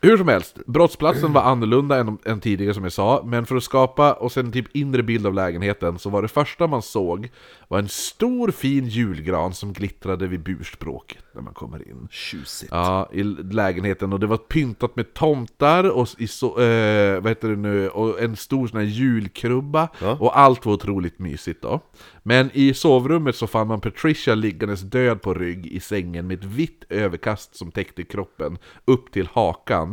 [0.00, 3.62] hur som helst, brottsplatsen var annorlunda än, än tidigare som jag sa, men för att
[3.62, 7.30] skapa och sen typ inre bild av lägenheten så var det första man såg
[7.68, 12.08] var en stor fin julgran som glittrade vid burspråket när man kommer in.
[12.10, 12.72] Tjusigt.
[12.72, 17.48] Ja, i lägenheten och det var pyntat med tomtar och, i så, eh, vad heter
[17.48, 20.16] det nu, och en stor sån här julkrubba Ja.
[20.20, 21.80] och allt var otroligt mysigt då.
[22.22, 26.44] Men i sovrummet så fann man Patricia liggandes död på rygg i sängen med ett
[26.44, 29.87] vitt överkast som täckte kroppen upp till hakan.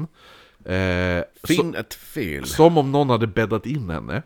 [0.65, 2.45] Eh, så, Finn ett fel.
[2.45, 4.21] som om någon hade bäddat in henne.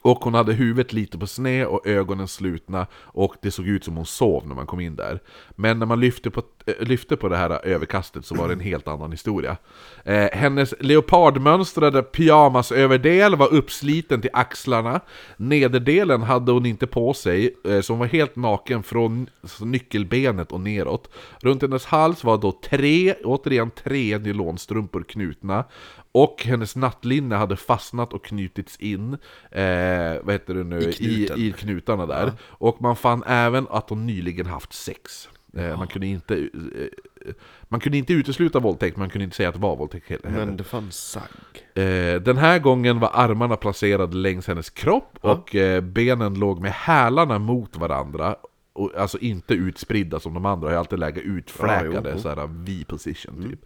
[0.00, 3.96] Och hon hade huvudet lite på sned och ögonen slutna och det såg ut som
[3.96, 5.20] hon sov när man kom in där.
[5.50, 8.60] Men när man lyfte på, eh, lyfte på det här överkastet så var det en
[8.60, 9.56] helt annan historia.
[10.04, 15.00] Eh, hennes leopardmönstrade pyjamasöverdel var uppsliten till axlarna.
[15.36, 19.26] Nederdelen hade hon inte på sig, eh, så hon var helt naken från
[19.60, 21.10] nyckelbenet och neråt.
[21.40, 25.64] Runt hennes hals var då tre, återigen tre nylonstrumpor knutna.
[26.12, 29.12] Och hennes nattlinne hade fastnat och knutits in
[29.50, 31.38] eh, vad heter det nu, I knuten.
[31.38, 32.32] i, i knutarna där.
[32.40, 35.28] Och man fann även att hon nyligen haft sex.
[35.56, 37.32] Eh, man, kunde inte, eh,
[37.68, 40.30] man kunde inte utesluta våldtäkt, man kunde inte säga att det var våldtäkt heller.
[40.30, 41.84] Men det fanns sagg.
[41.84, 46.72] Eh, den här gången var armarna placerade längs hennes kropp och eh, benen låg med
[46.72, 48.36] hälarna mot varandra.
[48.72, 53.64] Och, alltså inte utspridda som de andra, har alltid legat utfläkade, Ja, såhär V-position typ.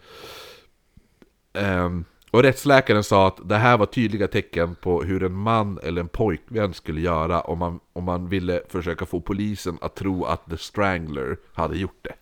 [1.52, 6.00] Ehm, och rättsläkaren sa att det här var tydliga tecken på hur en man eller
[6.00, 10.50] en pojkvän skulle göra om man, om man ville försöka få polisen att tro att
[10.50, 12.14] The Strangler hade gjort det.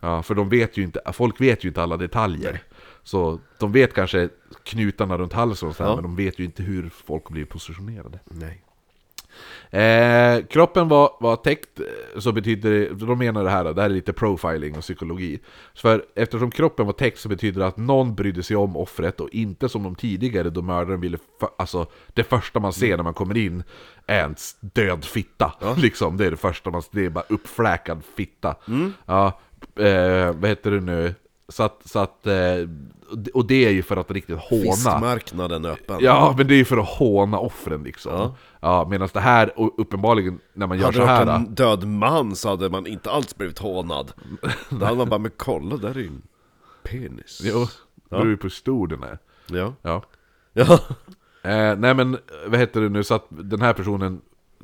[0.00, 2.62] Ja, för de vet ju inte, folk vet ju inte alla detaljer.
[3.02, 4.28] Så de vet kanske
[4.62, 5.94] knutarna runt halsen Ja.
[5.94, 8.18] men de vet ju inte hur folk blir positionerade.
[8.24, 8.64] Nej.
[9.70, 13.90] Eh, kroppen var, var täckt, eh, så betyder det, de menar det här, det här
[13.90, 15.38] är lite profiling och psykologi.
[15.74, 19.28] För eftersom kroppen var täckt så betyder det att någon brydde sig om offret och
[19.32, 23.14] inte som de tidigare då mördaren ville, för, alltså det första man ser när man
[23.14, 23.62] kommer in
[24.06, 25.52] är en död fitta.
[25.76, 28.54] Liksom, det är det första man det är bara uppfläkad fitta.
[29.06, 29.40] Ja,
[29.76, 31.14] eh, vad heter det nu?
[31.48, 32.34] Så att, så att, eh,
[33.34, 34.62] och det är ju för att riktigt håna.
[34.62, 35.96] Fiskmarknaden öppen.
[36.00, 38.12] Ja, men det är ju för att håna offren liksom.
[38.12, 38.36] Ja.
[38.60, 38.86] Ja.
[38.90, 41.26] Medan det här, uppenbarligen, när man gör Hade så det här...
[41.26, 44.12] varit en död man så hade man inte alls blivit hånad.
[44.68, 46.22] Då hade man bara, men kolla där är ju en
[46.82, 47.40] penis.
[47.44, 49.18] Jo, det beror ju på hur stor den är.
[49.46, 49.72] Ja.
[49.82, 50.02] Ja.
[50.52, 50.78] Ja.
[51.42, 54.20] Eh, nej men, vad heter det nu, så att den här personen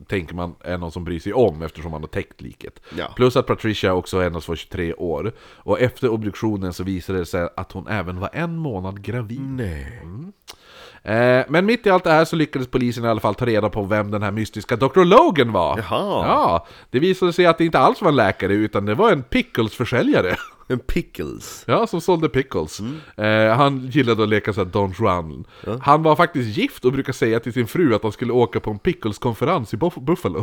[0.09, 2.81] tänker man är någon som bryr sig om eftersom han har täckt liket.
[2.99, 3.13] Ja.
[3.17, 5.33] Plus att Patricia också endast var 23 år.
[5.41, 9.41] Och efter obduktionen så visade det sig att hon även var en månad gravid.
[9.41, 10.03] Nej.
[11.03, 13.69] Eh, men mitt i allt det här så lyckades polisen i alla fall ta reda
[13.69, 15.05] på vem den här mystiska Dr.
[15.05, 15.79] Logan var.
[15.79, 16.27] Jaha.
[16.27, 19.23] Ja, det visade sig att det inte alls var en läkare utan det var en
[19.23, 20.37] pickles-försäljare.
[20.71, 21.65] En pickles.
[21.67, 22.81] Ja, som sålde pickles.
[23.17, 25.45] Eh, han gillade att leka såhär Don Juan.
[25.83, 28.71] Han var faktiskt gift och brukar säga till sin fru att han skulle åka på
[28.71, 30.39] en pickles-konferens i Buff- Buffalo.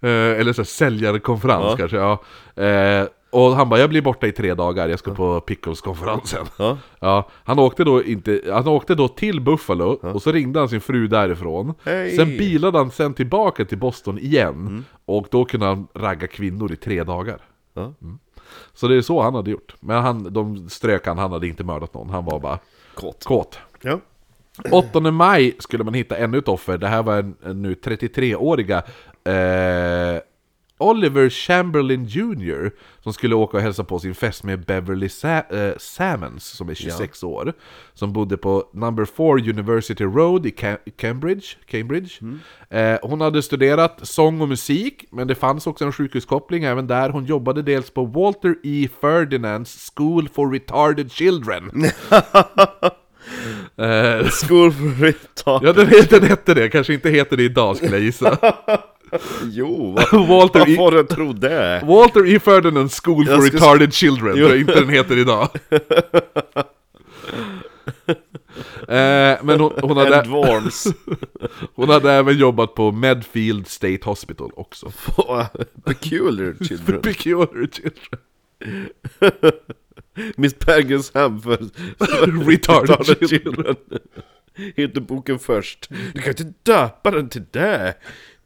[0.00, 1.76] Eh, eller såhär säljarkonferens Ja.
[1.76, 2.22] kanske, ja.
[2.64, 6.46] Eh, och han bara, jag blir borta i tre dagar, jag ska på pickles-konferensen.
[6.58, 6.78] Ja.
[7.00, 10.80] Ja, han åkte då inte, han åkte då till Buffalo och så ringde han sin
[10.80, 11.74] fru därifrån.
[11.84, 12.16] Hej.
[12.16, 14.84] Sen bilade han sen tillbaka till Boston igen.
[15.04, 17.38] Och då kunde han ragga kvinnor i tre dagar.
[17.74, 17.94] Ja.
[18.74, 19.74] Så det är så han hade gjort.
[19.80, 22.10] Men han, de strök han, han hade inte mördat någon.
[22.10, 22.58] Han var bara
[22.94, 23.24] Kåt.
[23.24, 23.58] kåt.
[23.82, 24.00] Ja.
[24.70, 26.78] 8 maj skulle man hitta ännu ett offer.
[26.78, 28.76] Det här var en, en nu 33-åriga
[29.24, 30.20] eh,
[30.82, 32.70] Oliver Chamberlain Jr.
[33.02, 36.74] Som skulle åka och hälsa på sin fest med Beverly Sa- eh, Salmons som är
[36.74, 37.52] 26 år.
[37.94, 41.46] Som bodde på number 4 University Road i Ca- Cambridge.
[41.66, 42.10] Cambridge.
[42.70, 47.10] Eh, hon hade studerat sång och musik, men det fanns också en sjukhuskoppling även där.
[47.10, 48.88] Hon jobbade dels på Walter E.
[49.00, 51.70] Ferdinands School for Retarded Children.
[53.76, 55.62] eh, School for retard.
[55.66, 56.68] Ja, den, den hette det.
[56.68, 58.38] Kanske inte heter det idag skulle jag gissa.
[59.44, 60.76] Jo, vad, Walter vad E.
[60.76, 61.82] får att tro det?
[61.84, 62.38] Walter E.
[62.40, 64.34] Ferdinand School for Jag ska- Retarded Children.
[64.36, 64.48] Jo.
[64.48, 65.48] Det är inte den heter idag.
[68.88, 70.26] eh, men hon, hon, hade,
[71.74, 74.92] hon hade även jobbat på Medfield State Hospital också.
[75.84, 77.02] Peculiar children.
[77.02, 78.20] Peculiar Children.
[80.36, 81.58] Miss Peggers hem för
[82.50, 83.76] Retarded children.
[84.76, 85.88] Heter boken först.
[86.14, 87.94] Du kan inte döpa den till det.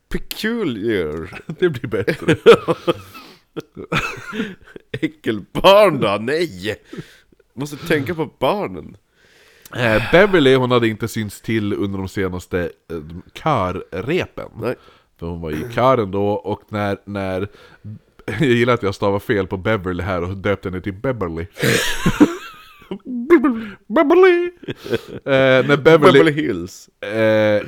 [0.09, 1.43] Peculiar.
[1.59, 2.37] Det blir bättre.
[4.93, 6.19] Äckelbarn då?
[6.21, 6.77] Nej!
[7.55, 8.97] Måste tänka på barnen.
[9.77, 13.01] Eh, Beverly hon hade inte synts till under de senaste eh,
[13.35, 14.49] körrepen.
[14.61, 14.75] Nej.
[15.19, 17.49] För hon var i kören då, och när, när...
[18.27, 21.47] Jag gillar att jag stavar fel på Beverly här och döpte henne till Beverly.
[23.87, 24.51] Beverly!
[25.09, 26.13] Eh, när Beverly...
[26.13, 26.89] Beverly Hills.
[26.89, 27.63] Eh,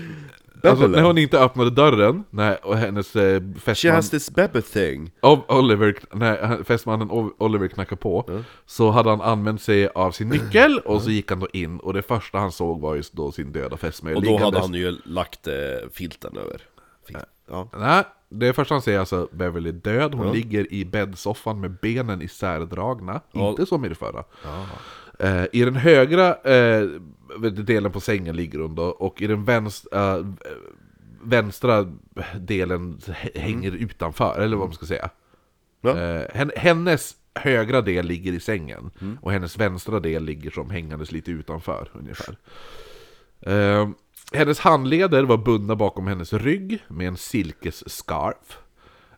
[0.63, 3.95] alltså, när hon inte öppnade dörren, när, och hennes eh, She fästman...
[3.95, 5.11] has this baby thing.
[5.49, 11.03] Oliver, när fästmannen Oliver knackade på, så hade han använt sig av sin nyckel, och
[11.03, 13.77] så gick han då in, och det första han såg var just då sin döda
[13.77, 15.55] fästmö Och då hade liggandes- han ju lagt eh,
[15.93, 16.61] filten över.
[17.09, 17.17] Fil-
[17.51, 17.69] Ja.
[17.79, 22.23] Nej, det första han säger alltså Beverly är död, hon ligger i bäddsoffan med benen
[22.23, 24.25] isärdragna, inte som i det förra.
[25.21, 26.89] Eh, I den högra eh,
[27.53, 30.35] delen på sängen ligger hon då, och i den vänstra,
[31.23, 31.93] vänstra
[32.41, 33.01] delen
[33.35, 35.11] hänger utanför, eller vad man ska säga.
[35.81, 35.95] Ja.
[36.35, 41.31] Hen- hennes högra del ligger i sängen, och hennes vänstra del ligger som hängandes lite
[41.31, 42.37] utanför ungefär.
[43.41, 43.89] Eh,
[44.33, 48.59] hennes handleder var bundna bakom hennes rygg med en silkesscarf.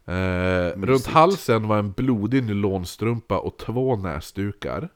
[0.07, 4.89] Eh, runt halsen var en blodig nylonstrumpa och två näsdukar.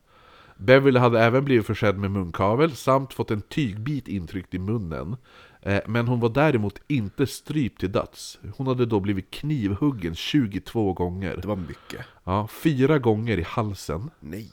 [0.56, 5.16] Beverly hade även blivit försedd med munkavel samt fått en tygbit intryckt i munnen.
[5.62, 8.38] Eh, Men hon var däremot inte strypt till döds.
[8.56, 11.36] Hon hade då blivit knivhuggen 22 gånger.
[11.42, 12.06] Det var mycket.
[12.24, 14.50] Ja, fyra gånger i halsen Nej.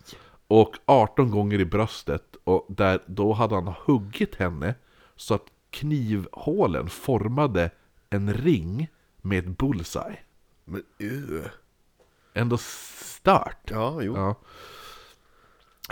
[0.48, 2.36] och 18 gånger i bröstet.
[2.44, 4.76] Och där, då hade han huggit henne
[5.16, 7.72] så att knivhålen formade
[8.10, 8.88] en ring
[9.22, 10.18] med ett bullseye.
[10.66, 11.46] Men uh.
[12.34, 13.72] Ändå stört.
[13.72, 14.16] Ja, jo.
[14.16, 14.36] Ja.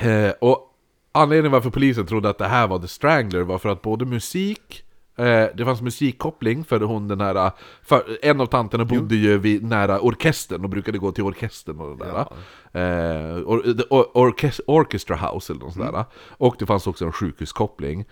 [0.02, 0.66] Eh, och
[1.12, 4.84] anledningen varför polisen trodde att det här var The Strangler var för att både musik
[5.18, 7.52] eh, det fanns musikkoppling för hon den här,
[7.84, 11.98] för en av tanterna bodde ju vid, nära orkestern och brukade gå till orkestern och
[11.98, 12.26] det där.
[12.74, 13.60] Eh, or,
[13.90, 16.06] or, orkes- Orchestra House eller något sånt där.
[16.30, 18.06] Och det fanns också en sjukhuskoppling.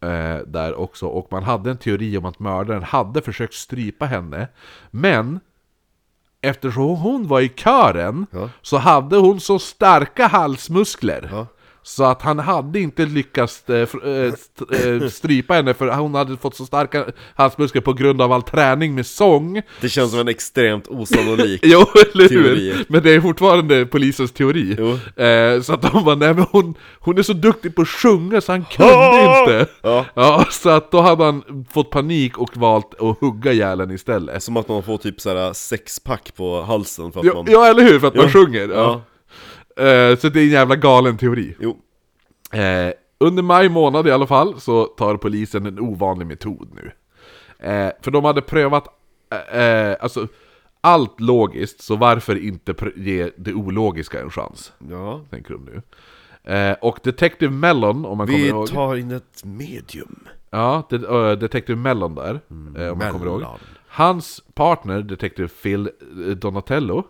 [0.00, 4.48] Eh, där också, och man hade en teori om att mördaren hade försökt strypa henne.
[4.90, 5.40] Men
[6.42, 8.48] Eftersom hon var i kören Ja.
[8.62, 11.46] så hade hon så starka halsmuskler.
[11.84, 14.32] Så att han hade inte lyckats eh, eh,
[15.02, 18.94] eh, strypa henne för hon hade fått så starka halsmuskler på grund av all träning
[18.94, 22.74] med sång Det känns som en extremt osannolik Jo, eller Teorier.
[22.74, 22.84] hur?
[22.88, 24.98] Men det är fortfarande polisens teori Jo.
[25.62, 28.52] Så att de bara, nej men hon, hon är så duktig på att sjunga så
[28.52, 28.92] han kunde
[29.40, 30.04] inte Ja.
[30.14, 34.56] Ja, så att då hade han fått panik och valt att hugga henne istället Som
[34.56, 37.46] att man får typ såhär sexpack på halsen för att Ja, man...
[37.48, 38.00] ja eller hur?
[38.00, 38.30] För att man Ja.
[38.32, 39.02] sjunger ja.
[39.76, 41.76] Eh, Så det är en jävla galen teori Jo.
[42.52, 46.90] Eh, under maj månad i alla fall så tar polisen en ovanlig metod nu.
[47.68, 48.86] Eh, för de hade prövat
[49.52, 50.28] eh, eh, alltså,
[50.80, 54.72] allt logiskt, så varför inte ge det ologiska en chans?
[54.90, 55.20] Ja.
[55.30, 55.82] Tänker de nu.
[56.54, 58.68] Eh, och Detective Mellon, om man kommer Vi ihåg.
[58.68, 60.28] tar in ett medium.
[60.50, 62.40] Ja, det, uh, Detective Mellon där,
[62.78, 63.44] eh, om man kommer ihåg.
[63.88, 65.90] Hans partner, Detective Phil
[66.36, 67.04] Donatello, Mm.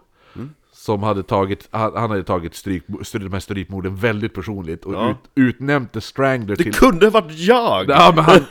[0.85, 4.95] Som hade tagit, han, han hade tagit stryk, stry, de här strypmorden väldigt personligt och
[4.95, 5.11] Ja.
[5.11, 6.75] ut, utnämnt The Strangler Det till...
[6.75, 7.91] kunde ha varit jag!
[7.91, 8.41] Ja men han,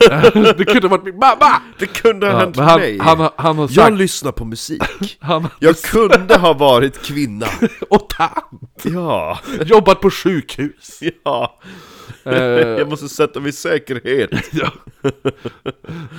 [0.58, 1.62] det kunde ha varit min mamma!
[1.78, 2.98] Det kunde ha Ja, hänt han, mig!
[2.98, 3.96] han, han har jag sagt...
[3.96, 4.82] lyssnar på musik.
[5.58, 7.46] Jag kunde ha varit kvinna.
[7.90, 8.82] och tant!
[8.84, 11.00] Ja, Jobbat på sjukhus!
[11.24, 11.58] ja.
[12.24, 14.30] Eh, Jag måste sätta mig i säkerhet.
[14.52, 14.70] ja.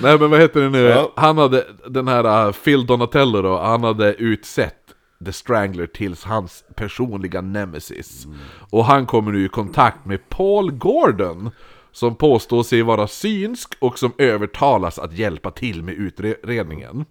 [0.01, 0.79] Nej men vad heter det nu?
[0.81, 1.11] Ja.
[1.15, 4.82] Han hade, den här uh, Phil Donatello då, han hade utsett
[5.25, 8.27] The Strangler till hans personliga nemesis.
[8.69, 11.51] Och han kommer nu i kontakt med Paul Gordon,
[11.91, 17.05] som påstår sig vara synsk och som övertalas att hjälpa till med utredningen.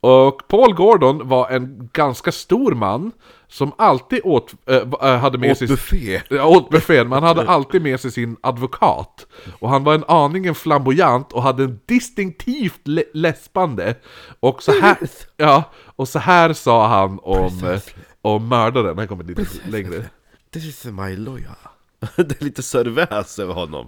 [0.00, 3.12] Och Paul Gordon var en ganska stor man,
[3.50, 5.68] som alltid åt, äh, hade med Åt sig...
[5.68, 6.22] buffé.
[6.28, 9.26] Ja, åt buffén, men han hade alltid med sig sin advokat.
[9.58, 13.94] Och han var en aningen flamboyant och hade en distinktivt lä- läspande.
[14.40, 14.96] Och så här,
[15.36, 15.64] ja,
[15.96, 17.80] och så här sa han om, eh,
[18.22, 20.04] om mördaren, han kommer lite längre.
[20.52, 21.56] This is my lawyer.
[22.16, 23.86] Det är lite serväs över honom.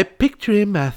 [0.00, 0.94] I picture him as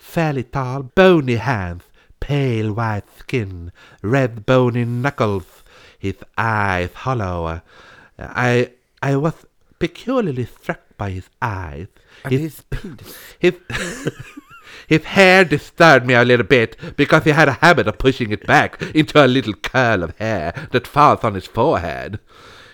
[0.00, 1.82] fairly tall, bony hands,
[2.20, 3.70] pale white skin,
[4.02, 5.44] red bony knuckles,
[6.00, 7.46] his eyes hollow.
[7.46, 7.60] Uh,
[8.18, 9.46] I I was
[9.78, 11.86] peculiarly struck by his eyes.
[12.28, 12.62] His
[13.38, 13.54] his
[14.88, 18.46] his hair disturbed me a little bit because he had a habit of pushing it
[18.46, 22.18] back into a little curl of hair that falls on his forehead.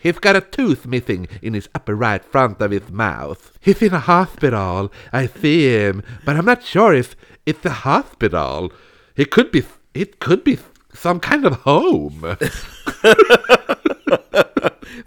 [0.01, 3.59] He's got a tooth missing in his upper right front of his mouth.
[3.61, 4.93] He's in a hospital.
[5.13, 8.73] I see him, but I'm not sure if it's a hospital.
[9.17, 9.65] It could be.
[9.95, 10.59] It could be
[10.97, 12.37] some kind of home.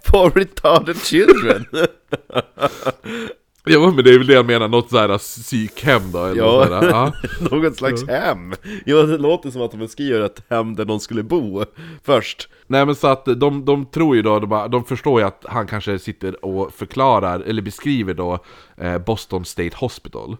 [0.04, 1.66] For retarded children.
[3.64, 6.64] Ja men det är väl det jag menar, något sådär psykhem då, eller Ja.
[6.64, 6.88] sådär.
[6.90, 7.12] ja.
[7.50, 8.54] Något slags hem.
[8.86, 11.64] Ja, det låter som att de beskriver ett hem där någon skulle bo
[12.04, 12.48] först.
[12.66, 15.44] Nej men så att de, de tror ju då, de, bara, de förstår ju att
[15.48, 18.38] han kanske sitter och förklarar, eller beskriver då
[18.76, 20.36] eh, Boston State Hospital.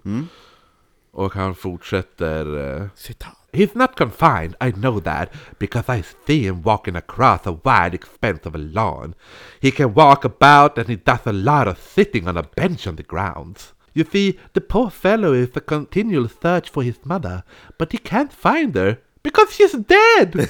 [1.12, 2.76] Och han fortsätter...
[2.76, 3.36] Eh, Citat.
[3.52, 8.46] He's not confined, I know that, because I see him walking across a wide expanse
[8.46, 9.14] of a lawn.
[9.60, 12.96] He can walk about and he does a lot of sitting on a bench on
[12.96, 13.72] the grounds.
[13.92, 17.42] You see, the poor fellow is a continual search for his mother,
[17.76, 20.34] but he can't find her because she's dead.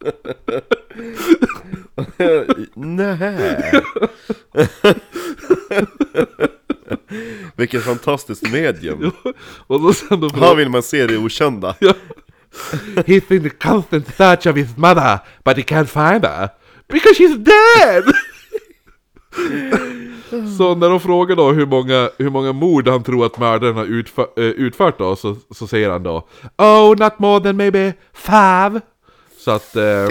[2.76, 3.82] Nej.
[7.56, 9.12] Vilket fantastiskt medium!
[9.66, 11.74] Och så sen då Här vill man se det okända!
[12.94, 16.48] He's in the constant search of his mother, but he can't find her.
[16.88, 18.04] Because she's dead!
[20.58, 23.84] Så när de frågar då hur många, hur många mord han tror att mördaren har
[23.84, 26.28] utför, eh, utfört då, så, så säger han då
[26.58, 28.80] Oh, not more than maybe five!
[29.38, 29.76] Så att...
[29.76, 30.08] Eh,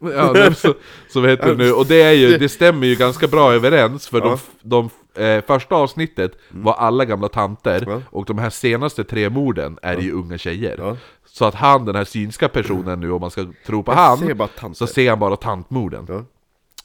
[0.00, 0.74] ja, nej, så,
[1.08, 1.72] så vad heter det nu?
[1.72, 4.90] Och det, är ju, det stämmer ju ganska bra överens, för de, de
[5.24, 8.02] eh, första avsnittet var alla gamla tanter, Ja.
[8.10, 10.74] och de här senaste tre morden är ju unga tjejer.
[10.78, 10.96] Ja.
[11.26, 14.18] Så att han, den här synska personen nu, om man ska tro på Jag han,
[14.18, 16.26] ser så ser han bara tantmorden.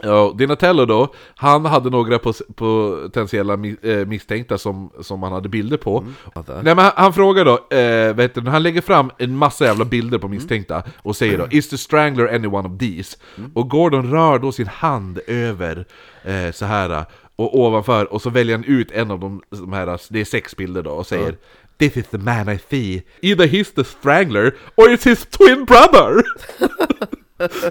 [0.03, 0.33] Ja.
[0.37, 2.19] Dinatello då, han hade några
[2.55, 6.05] potentiella eh, misstänkta som, som han hade bilder på.
[6.45, 6.63] Där.
[6.63, 9.85] Nej men han, han frågar då, eh, vet du, han lägger fram en massa jävla
[9.85, 13.17] bilder på misstänkta och säger då 'Is the strangler any one of these?'
[13.53, 15.85] Och Gordon rör då sin hand över
[16.23, 19.99] eh, så här och ovanför och så väljer han ut en av de, de här,
[20.09, 21.35] det är sex bilder då och säger
[21.77, 26.23] 'This is the man I see' Either he's the strangler or it's his twin brother!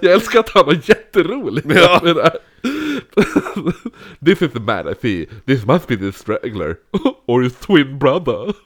[0.02, 2.00] Jag älskar att han var jätterolig Ja.
[2.02, 2.38] med det här.
[4.24, 5.26] This is the man I see.
[5.46, 6.76] This must be the strangler.
[7.26, 8.54] Or his twin brother.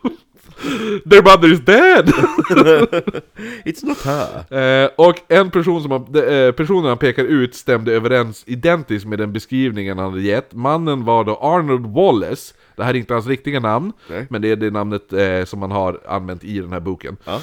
[1.10, 2.08] Their mother is dead!
[3.64, 4.58] It's not her!
[4.84, 9.18] eh, och en person som han, eh, personen han pekar ut stämde överens identiskt med
[9.18, 10.54] den beskrivningen han hade gett.
[10.54, 12.54] Mannen var då Arnold Wallace.
[12.76, 14.26] Det här är inte hans riktiga namn, Nej.
[14.30, 17.16] men det är det namnet eh, som han har använt i den här boken.
[17.24, 17.40] Ja.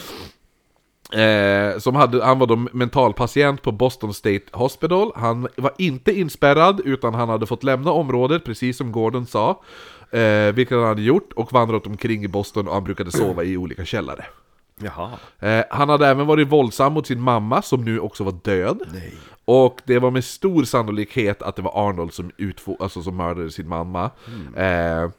[1.11, 5.11] Eh, som hade, han var då mentalpatient på Boston State Hospital.
[5.15, 9.61] Han var inte inspärrad, utan han hade fått lämna området, precis som Gordon sa.
[10.11, 13.57] Eh, vilket han hade gjort, och vandrat omkring i Boston och han brukade sova i
[13.57, 14.25] olika källare.
[15.39, 18.79] Eh, han hade även varit våldsam mot sin mamma, som nu också var död.
[18.93, 19.13] Nej.
[19.45, 23.51] Och det var med stor sannolikhet att det var Arnold som, utfo- alltså som mördade
[23.51, 24.09] sin mamma.
[24.55, 25.09] Eh, eh,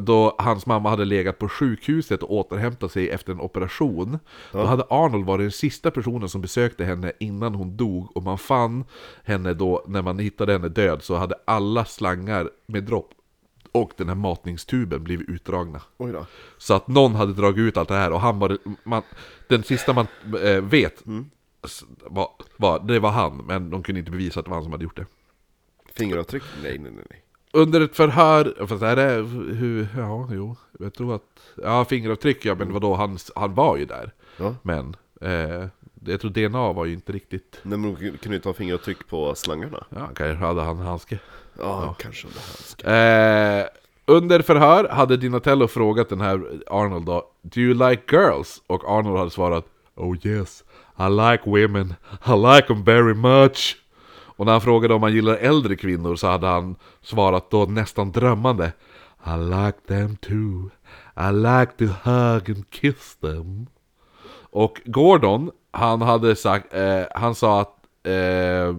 [0.00, 4.18] då hans mamma hade legat på sjukhuset och återhämtat sig efter en operation.
[4.52, 8.16] Då hade Arnold varit den sista personen som besökte henne innan hon dog.
[8.16, 8.84] Och man fann
[9.24, 13.10] henne då, när man hittade henne död, så hade alla slangar med dropp
[13.72, 15.80] och den här matningstuben blivit utdragna.
[16.58, 19.02] Så att någon hade dragit ut allt det här och han var man,
[19.48, 20.06] Den sista man
[20.42, 21.02] eh, vet
[21.64, 24.64] s- var, var, det var han, men de kunde inte bevisa att det var han
[24.64, 25.06] som hade gjort det.
[25.94, 26.42] Fingeravtryck?
[26.62, 27.22] Nej, nej, nej.
[27.56, 29.12] Under ett förhör, fast är det
[29.54, 31.22] hur, ja jo, jag tror att,
[31.62, 34.12] ja fingeravtryck ja, men vadå, han, han var ju där.
[34.36, 34.54] Ja.
[34.62, 35.66] Men, eh,
[36.04, 39.34] jag tror DNA var ju inte riktigt, Nej men de kunde ju ta fingeravtryck på
[39.34, 39.86] slangarna.
[39.90, 41.18] ja kanske hade han handske.
[41.58, 42.90] Ja, kanske det här ska...
[42.90, 43.66] Eh,
[44.06, 48.62] under förhör hade Dinatello frågat den här Arnold då Do you like girls?
[48.66, 50.64] Och Arnold hade svarat Oh yes,
[50.98, 51.94] I like women,
[52.26, 53.76] I like them very much
[54.36, 58.12] och när han frågade om han gillar äldre kvinnor så hade han svarat då nästan
[58.12, 58.72] drömmande.
[59.26, 60.70] I like them too,
[61.16, 63.66] I like to hug and kiss them
[64.50, 67.74] Och Gordon, han hade sagt, eh, han sa att
[68.06, 68.76] eh,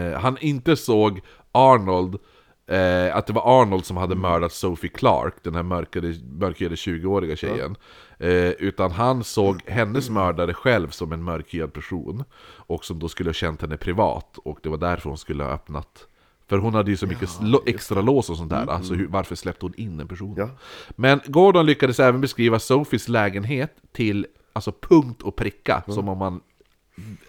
[0.00, 1.20] eh, han inte såg
[1.52, 2.18] Arnold,
[2.66, 7.36] eh, att det var Arnold som hade mördat Sophie Clark, den här mörkade, mörkhyade 20-åriga
[7.36, 7.76] tjejen.
[8.18, 12.24] Eh, utan han såg hennes mördare själv som en mörkhyad person.
[12.56, 15.50] Och som då skulle ha känt henne privat, och det var därför hon skulle ha
[15.50, 16.06] öppnat.
[16.48, 19.34] För hon hade ju så mycket lo- extra lås och sånt där, alltså hur, varför
[19.34, 20.34] släppte hon in en person?
[20.38, 20.48] Ja.
[20.90, 26.40] Men Gordon lyckades även beskriva Sophies lägenhet till alltså punkt och pricka, som om man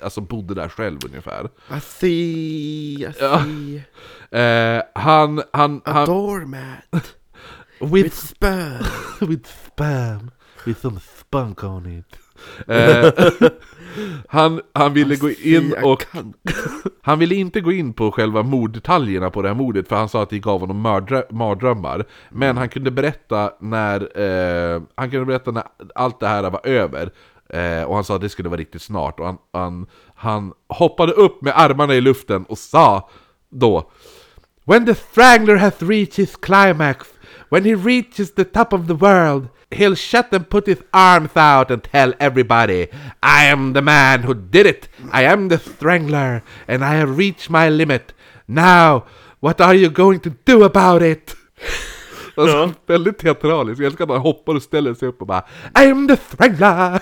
[0.02, 1.50] alltså bodde där själv ungefär.
[1.78, 3.44] I see, I Ja.
[3.44, 3.84] see.
[4.40, 6.80] Eh, han, han, A han, doormat
[7.80, 8.84] With, with sperm.
[9.30, 10.32] with spam.
[10.66, 12.20] With some spunk on it.
[12.68, 13.12] eh,
[14.28, 16.06] han, han ville gå in och.
[17.02, 20.24] Han ville inte gå in på själva morddetaljerna på det här mordet för han sa
[20.24, 22.06] att det gav honom mördrö- mardrömmar.
[22.30, 24.20] Men han kunde berätta när
[24.76, 25.64] eh, Han kunde berätta när
[25.96, 27.12] allt det här var över.
[27.50, 29.20] Eh, och han sa att det skulle vara riktigt snart.
[29.20, 29.86] Och han, han,
[30.16, 33.10] han hoppade upp med armarna i luften och sa
[33.50, 33.92] då
[34.66, 37.06] When the strangler has reached his climax,
[37.50, 41.72] when he reaches the top of the world, he'll shut and put his arms out
[41.72, 42.88] and tell everybody,
[43.22, 44.90] I am the man who did it!
[45.12, 48.14] I am the strangler, and I have reached my limit.
[48.48, 49.06] Now,
[49.40, 51.36] what are you going to do about it?
[52.40, 55.46] Alltså, Väldigt teatraliskt, jag älskar att han hoppar och ställer sig upp och bara
[55.80, 57.02] I am the strangler!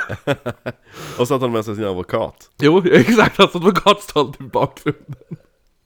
[1.20, 2.49] Och så hade han med sig sin advokat.
[2.61, 5.16] Jo, exakt, alltså advokatstånd i bakgrunden.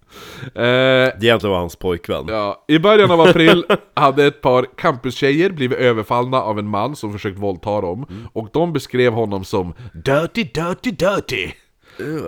[0.55, 2.25] Eh, Det var hans pojkvän.
[2.27, 7.13] Ja, i början av april hade ett par campustjejer blivit överfallna av en man som
[7.13, 8.05] försökt våldta dem.
[8.33, 11.51] Och de beskrev honom som Dirty, dirty, dirty.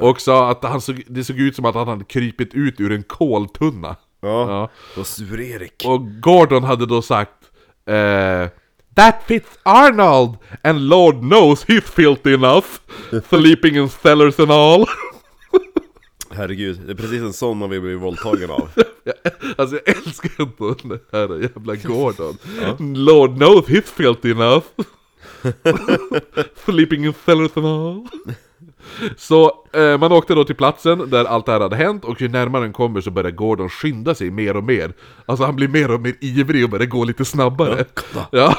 [0.01, 2.91] Och sa att han såg, det såg ut som att han hade krypit ut ur
[2.91, 3.95] en koltunna.
[4.21, 4.69] Ja, Ja.
[5.01, 5.83] och Sur-Erik.
[5.85, 7.31] Och Gordon hade då sagt
[7.85, 8.47] eh,
[8.95, 10.37] That fits Arnold!
[10.63, 12.65] And Lord knows he's filthy enough!
[13.29, 14.85] Sleeping in cellars and all!
[16.33, 18.69] Herregud, det är precis en sån man vill bli våldtagen av.
[19.55, 22.37] alltså jag älskar ändå den här jävla Gordon.
[22.95, 24.65] Lord knows he's filthy enough!
[26.65, 28.07] Sleeping in cellars and all!
[29.17, 32.27] Så eh, man åkte då till platsen där allt det här hade hänt och ju
[32.29, 34.93] närmare den kommer så börjar Gordon skynda sig mer och mer.
[35.25, 37.85] Alltså han blir mer och mer ivrig och börjar gå lite snabbare.
[38.31, 38.57] Ja,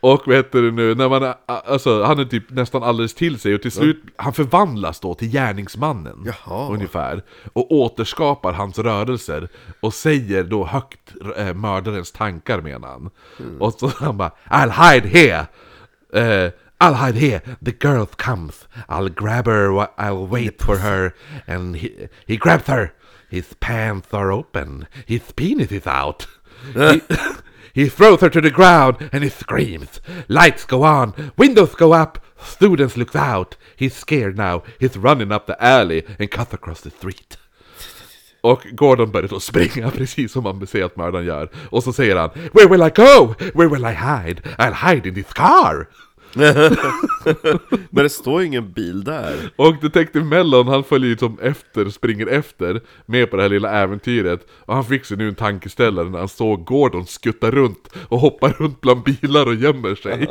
[0.00, 3.54] och vad heter det nu, när man alltså han är typ nästan alldeles till sig
[3.54, 6.24] och till slut, han förvandlas då till gärningsmannen.
[6.26, 6.72] Jaha.
[6.72, 7.22] Ungefär.
[7.52, 9.48] Och återskapar hans rörelser
[9.80, 13.10] och säger då högt eh, mördarens tankar menar han.
[13.58, 15.46] Och så han bara I'll hide here!
[16.12, 21.14] Eh, I'll hide here, the girl comes, I'll grab her, I'll wait for her,
[21.46, 22.94] and he, he grabs her.
[23.28, 26.26] His pants are open, his penis is out.
[26.74, 27.02] he,
[27.74, 30.00] he throws her to the ground and he screams.
[30.28, 33.56] Lights go on, windows go up, students look out.
[33.76, 37.36] He's scared now, he's running up the alley and cuts across the street.
[38.42, 41.48] Och Gordon börjar då springa precis som man ser att mördaren gör.
[41.70, 43.34] Och så säger han Where will I go?
[43.54, 44.42] Where will I hide?
[44.58, 45.86] I'll hide in this car!
[47.90, 49.34] Men det står ju ingen bil där.
[49.56, 54.46] Och Detective Mellon han följer liksom efter, springer efter med på det här lilla äventyret
[54.50, 58.48] Och han fick sig nu en tankeställare när han såg Gordon skutta runt och hoppa
[58.48, 60.28] runt bland bilar och gömmer sig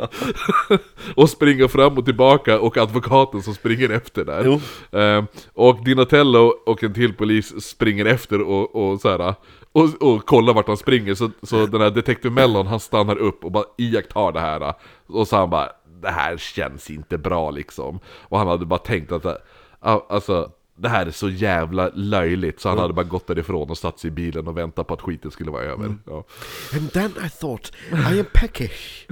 [1.14, 4.60] Och springer fram och tillbaka och advokaten som springer efter där.
[4.92, 9.34] Ehm, Och Dinatello och en till polis springer efter och, och så här.
[9.72, 13.44] Och, och kollar vart han springer, så, så den här Detective Mellon han stannar upp
[13.44, 14.74] och bara iakttar det här
[15.06, 15.68] Och så han bara
[16.00, 19.24] Det här känns inte bra liksom Och han hade bara tänkt att
[19.80, 23.78] ja, Alltså det här är så jävla löjligt så han hade bara gått därifrån och
[23.78, 26.24] satt sig i bilen och väntat på att skiten skulle vara över ja.
[26.74, 29.06] And then I thought, I am peckish.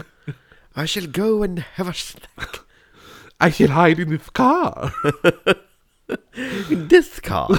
[0.77, 2.57] I shall go and have a snack
[3.41, 4.93] I shall hide in this car!
[6.89, 7.59] this car.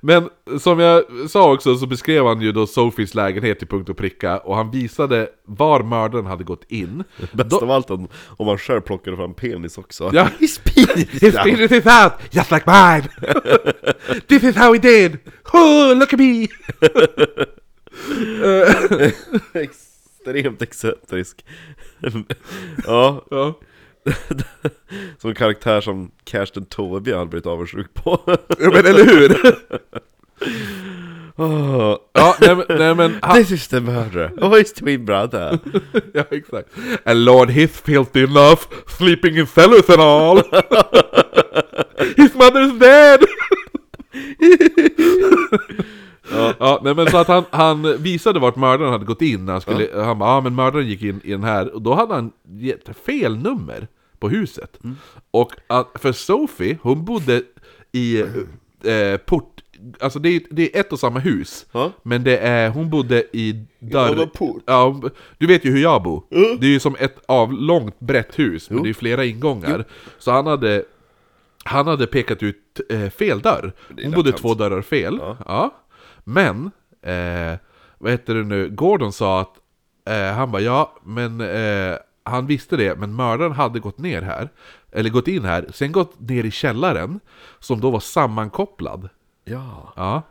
[0.00, 0.28] Men
[0.60, 4.38] som jag sa också så beskrev han ju då Sophies lägenhet till punkt och pricka
[4.38, 8.58] Och han visade var mördaren hade gått in Bäst Då- av allt om, om man
[8.58, 10.10] själv plockade fram penis också.
[10.12, 10.28] Ja.
[10.38, 11.08] His penis!
[11.22, 13.08] His penis is out, just like mine.
[14.28, 15.18] this is how he did.
[15.52, 16.46] Oh, look at me.
[19.54, 21.44] Extremt excentrisk.
[22.86, 23.54] ja, Ja,
[25.18, 28.20] som en karaktär som Karsten Torebjer hade blivit avundsjuk på.
[28.60, 29.56] ja men eller hur?
[31.36, 34.32] oh, Ja, nej, men- nej men han, This is the murderer.
[34.40, 35.58] Oh, his twin brother.
[36.14, 36.68] Ja exakt
[37.04, 40.42] And Lord filthy enough Sleeping in cellars and all
[42.16, 43.20] His mother's dead
[46.58, 46.80] ja.
[46.84, 49.88] nej men så att han, han visade vart mördaren hade gått in när han skulle,
[49.94, 52.96] han bara, ja men mördaren gick in i den här, och då hade han gett
[53.06, 53.88] fel nummer
[54.18, 54.78] på huset.
[55.30, 57.42] Och att, för Sophie, hon bodde
[57.92, 58.20] i
[58.84, 59.60] eh, port,
[60.00, 61.92] alltså det är, det är ett och samma hus, Ja.
[62.02, 64.16] men det är, hon bodde i dörr...
[64.18, 64.62] Ja, port.
[64.66, 65.00] Ja,
[65.38, 66.22] du vet ju hur jag bor.
[66.60, 69.84] Det är ju som ett avlångt brett hus, men det är flera ingångar.
[70.18, 70.84] Så han hade,
[71.64, 73.72] han hade pekat ut eh, fel dörr.
[74.02, 75.20] Hon bodde två dörrar fel.
[75.46, 75.74] Ja.
[76.24, 76.70] Men,
[77.02, 77.58] eh,
[77.98, 79.54] vad heter det nu, Gordon sa att,
[80.08, 81.96] eh, han bara ja, men eh,
[82.28, 84.48] han visste det, men mördaren hade gått ner här,
[84.92, 87.20] eller gått in här, sen gått ner i källaren,
[87.58, 89.08] som då var sammankopplad.
[89.44, 90.22] Ja, Ja.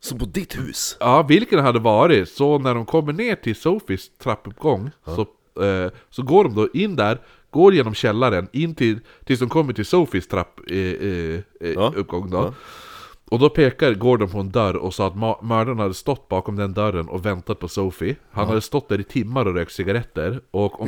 [0.00, 0.96] som på ditt hus.
[1.00, 5.20] Ja, vilken hade varit, så när de kommer ner till Sophies trappuppgång så,
[5.64, 7.18] eh, så går de då in där,
[7.50, 11.92] går genom källaren, in till, tills de kommer till Sophies trappuppgång eh, eh, Ja.
[12.06, 12.28] då.
[12.32, 12.54] Ja.
[13.30, 16.74] Och då pekar Gordon på en dörr och sa att mördaren hade stått bakom den
[16.74, 18.16] dörren och väntat på Sophie.
[18.30, 20.40] Han hade stått där i timmar och rökt cigaretter.
[20.50, 20.86] Och, om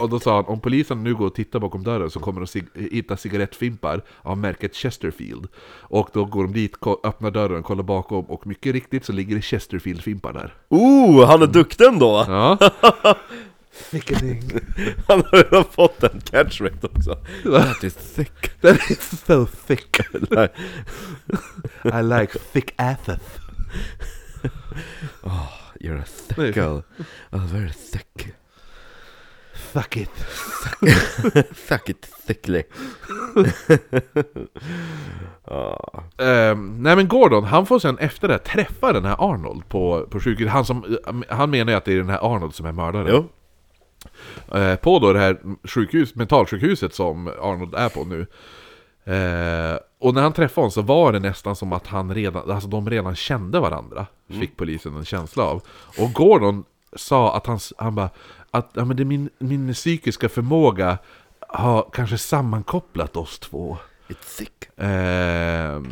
[0.00, 2.46] och då sa han om polisen nu går och tittar bakom dörren så kommer de
[2.46, 5.48] cig- hitta cigarettfimpar av märket Chesterfield.
[5.80, 6.72] Och då går de dit,
[7.04, 10.54] öppnar dörren, kollar bakom och mycket riktigt så ligger det Chesterfield-fimpar där.
[10.68, 12.24] Oh, han är duktig ändå!
[12.28, 12.58] Ja,
[13.74, 14.42] Sickening.
[15.08, 17.18] Han har redan fått en catchrate också.
[17.44, 18.60] That is thick.
[18.60, 20.00] That is so thick.
[21.84, 23.20] I like thick asses.
[25.80, 26.52] You're a thick Nej.
[26.52, 26.82] girl.
[27.32, 28.34] Oh, very thick.
[29.54, 30.10] Fuck it.
[31.54, 32.62] Fuck it thickly.
[35.44, 36.02] ah.
[36.56, 40.52] Nej men Gordon, han får sen efter det träffa den här Arnold på, på sjukhuset.
[40.52, 40.96] Han, som,
[41.28, 43.06] han menar ju att det är den här Arnold som är mördaren.
[43.10, 43.28] Jo.
[44.54, 48.26] Eh, på då det här sjukhus, mentalsjukhuset som Arnold är på nu.
[49.04, 52.68] Eh, och när han träffade honom så var det nästan som att han redan, alltså
[52.68, 54.06] de redan kände varandra.
[54.28, 55.62] Fick polisen en känsla av.
[55.98, 56.64] Och Gordon
[56.96, 58.10] sa att han, han bara,
[58.50, 60.98] att ja, men det min, min psykiska förmåga
[61.48, 63.78] har kanske sammankopplat oss två.
[64.08, 64.78] It's sick.
[64.78, 65.82] Eh,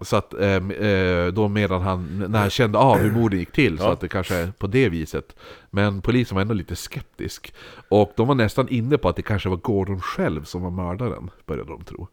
[0.00, 3.78] så att eh, eh, då medan han, när han kände av hur morden gick till,
[3.78, 3.92] så Ja.
[3.92, 5.36] att det kanske är på det viset.
[5.70, 7.54] Men polisen var ändå lite skeptisk.
[7.88, 11.30] Och de var nästan inne på att det kanske var Gordon själv som var mördaren,
[11.46, 12.08] började de tro.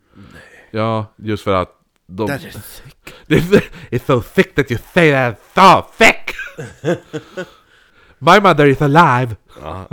[0.71, 1.69] Ja, just för att
[2.07, 2.27] de...
[2.27, 3.13] That is sick.
[3.91, 5.39] It's so sick that you say that.
[5.55, 6.35] So sick!
[8.19, 9.35] My mother is alive.
[9.61, 9.87] Ja.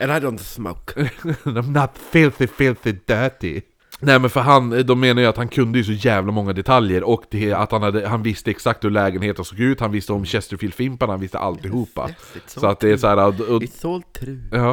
[0.00, 0.92] And I don't smoke.
[1.44, 3.62] I'm not filthy, filthy, dirty.
[4.00, 7.02] Nej men för han, de menar ju att han kunde ju så jävla många detaljer
[7.04, 10.24] och det, att han, hade, han visste exakt hur lägenheten såg ut, han visste om
[10.24, 12.08] Chesterfield-fimparna, han visste alltihopa.
[12.08, 14.40] Yes, Så att det är så här, och, och, It's all true.
[14.52, 14.70] ja.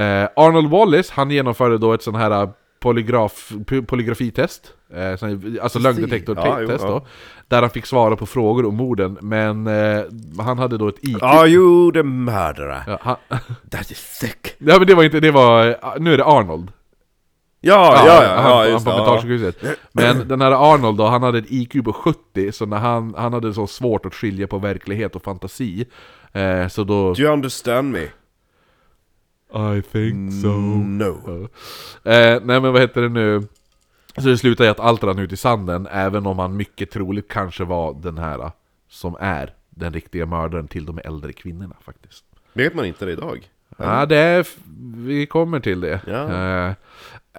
[0.00, 2.48] eh, Arnold Wallace, han genomförde då ett sån här
[2.80, 6.88] polygraf, po- polygrafitest, eh, sån, alltså lögndetektortest ja.
[6.90, 7.06] då,
[7.48, 10.02] där han fick svara på frågor om morden, men eh,
[10.38, 11.22] han hade då ett IQ...
[11.22, 12.82] Are you the murderer?
[12.86, 13.16] Ja, han,
[13.70, 14.54] That is sick.
[14.58, 16.72] ja men det var inte, det var, nu är det Arnold.
[17.64, 18.96] Ja, ja, ja, han, ja, han just på det.
[18.96, 19.04] Ja.
[19.04, 19.78] mentalsjukhuset.
[19.92, 23.32] Men den här Arnold då, han hade ett IQ på 70, så när han, han
[23.32, 25.86] hade så svårt att skilja på verklighet och fantasi.
[26.32, 27.14] Eh, så då...
[27.14, 28.06] Do you understand me?
[29.78, 30.48] I think so.
[30.48, 31.48] No.
[32.04, 33.42] Eh, nej men vad heter det nu?
[34.16, 37.28] Så det slutar i att allt rann ut i sanden, även om han mycket troligt
[37.28, 38.50] kanske var den här eh,
[38.88, 42.24] som är den riktiga mördaren till de äldre kvinnorna faktiskt.
[42.52, 43.48] Vet man inte det idag?
[43.76, 44.46] Ja, det är,
[44.96, 46.00] vi kommer till det.
[46.06, 46.74] Ja.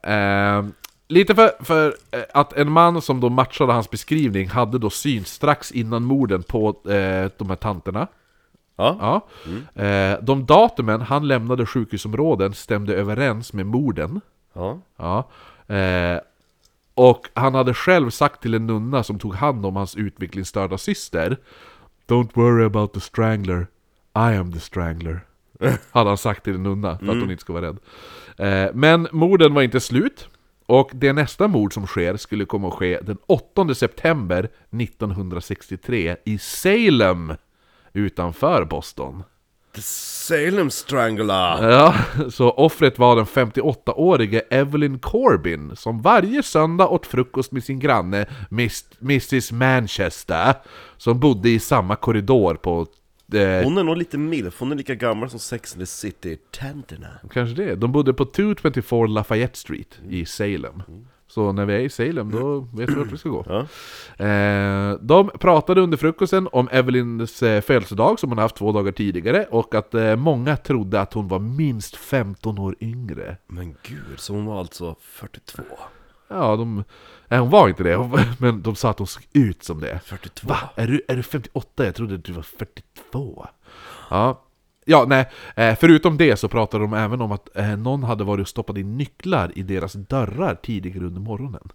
[0.03, 0.65] Eh,
[1.07, 5.25] lite för, för eh, att en man som då matchade hans beskrivning hade då syn
[5.25, 8.07] strax innan morden på eh, de här tanterna.
[8.75, 8.97] Ja.
[8.99, 9.83] Ja.
[9.83, 14.21] Eh, de datumen han lämnade sjukhusområden stämde överens med morden.
[14.53, 14.79] Ja.
[14.97, 15.29] Ja.
[15.75, 16.19] Eh,
[16.95, 21.37] och han hade själv sagt till en nunna som tog hand om hans utvecklingsstörda syster
[22.07, 23.67] Don't worry about the strangler,
[24.15, 25.19] I am the strangler.
[25.91, 27.77] hade han sagt till en nunna för att hon inte ska vara rädd.
[28.37, 30.27] Eh, men morden var inte slut.
[30.65, 36.37] Och det nästa mord som sker skulle komma att ske den 8 september 1963 i
[36.37, 37.33] Salem
[37.93, 39.23] utanför Boston.
[39.75, 41.71] The Salem Strangler.
[41.71, 41.95] Ja,
[42.29, 48.25] så offret var den 58-årige Evelyn Corbin som varje söndag åt frukost med sin granne
[48.49, 50.53] Miss, Mrs Manchester
[50.97, 52.85] som bodde i samma korridor på...
[53.35, 57.07] Eh, Hon är nog lite milf, hon är lika gammal som Sex and the City-tanterna.
[57.31, 57.75] kanske det.
[57.75, 60.83] De bodde på 224 Lafayette Street i Salem.
[61.27, 63.45] Så när vi är i Salem, då vet vi vart vi ska gå.
[64.17, 64.25] Ja.
[64.25, 69.45] Eh, de pratade under frukosten om Evelyns eh, födelsedag som hon haft två dagar tidigare
[69.51, 73.37] och att eh, många trodde att hon var minst 15 år yngre.
[73.47, 75.63] Men gud, så hon var alltså 42?
[76.27, 76.83] Ja, de...
[77.27, 78.09] Nej, hon var inte det,
[78.39, 79.99] men de sa att hon såg ut som det.
[80.05, 80.47] 42?
[80.47, 80.57] Va?
[80.75, 81.85] Är du, är du 58?
[81.85, 83.47] Jag trodde att du var 42.
[84.09, 84.43] Ja,
[84.85, 85.29] ja nej.
[85.55, 88.77] Eh, förutom det så pratade de även om att eh, någon hade varit och stoppat
[88.77, 91.69] in nycklar i deras dörrar tidigare under morgonen.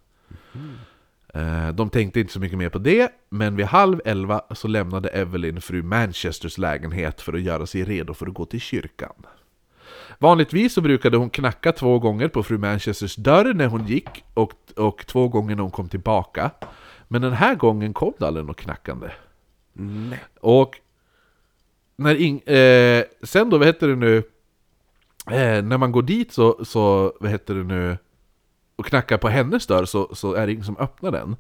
[1.35, 5.09] Eh, de tänkte inte så mycket mer på det, men vid halv elva så lämnade
[5.09, 9.15] Evelyn fru Manchesters lägenhet för att göra sig redo för att gå till kyrkan.
[10.19, 14.53] Vanligtvis så brukade hon knacka två gånger på fru Manchesters dörr när hon gick och,
[14.77, 16.51] och två gånger när hon kom tillbaka.
[17.09, 19.09] Men den här gången kom det aldrig något knackande.
[19.73, 20.25] Nej.
[20.41, 20.81] Och
[21.97, 24.17] när ing, eh, sen då, vad heter det nu,
[25.31, 27.99] eh, när man går dit så, så, vad heter det nu,
[28.77, 31.37] och knackar på hennes dörr så, så är det ingen som öppnar den.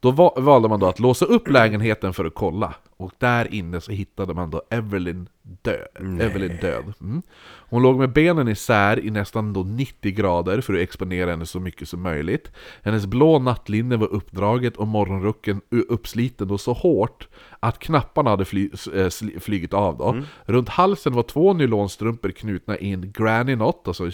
[0.00, 2.74] Då va, valde man då att låsa upp lägenheten för att kolla.
[2.96, 5.28] Och där inne så hittade man då Evelyn
[5.62, 6.20] död.
[6.20, 6.92] Evelyn död.
[7.00, 7.22] Mm.
[7.68, 11.60] Hon låg med benen isär i nästan då 90 grader för att exponera henne så
[11.60, 12.52] mycket som möjligt.
[12.82, 17.28] Hennes blå nattlinne var uppdraget och morgonrocken uppsliten då så hårt
[17.60, 20.04] att knapparna hade fly, sli- flygit av då.
[20.44, 24.10] Runt halsen var två nylonstrumpor knutna i en granny knot, alltså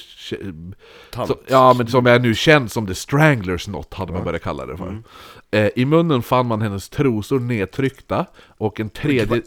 [1.27, 4.67] så, ja, men som är nu känd som The Stranglers Knot, hade man börjat kalla
[4.67, 5.03] det för.
[5.57, 9.43] Eh, I munnen fann man hennes trosor nedtryckta, och en tredje,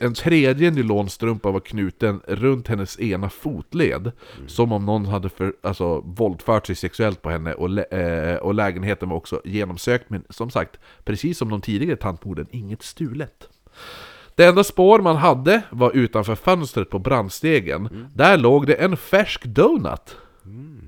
[0.00, 4.12] en tredje nylonstrumpa var knuten runt hennes ena fotled,
[4.46, 9.08] som om någon hade för, alltså, våldfört sig sexuellt på henne, och, eh, och lägenheten
[9.08, 13.48] var också genomsökt, men som sagt, precis som de tidigare tantmorden, inget stulet.
[14.34, 18.08] Det enda spår man hade var utanför fönstret på brandstegen.
[18.14, 20.16] Där låg det en färsk donut.
[20.44, 20.79] Mm.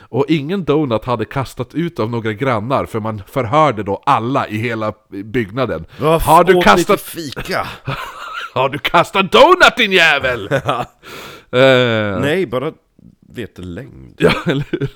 [0.00, 4.56] Och ingen donut hade kastat ut av några grannar, för man förhörde då alla i
[4.56, 5.86] hela byggnaden.
[6.00, 7.00] Vad Har du kastat...
[7.00, 7.66] fika?
[8.54, 10.48] Har du kastat donut din jävel?
[10.52, 12.72] eh, Nej, bara
[13.20, 14.14] vetelängd.
[14.18, 14.88] Ja, eller hur?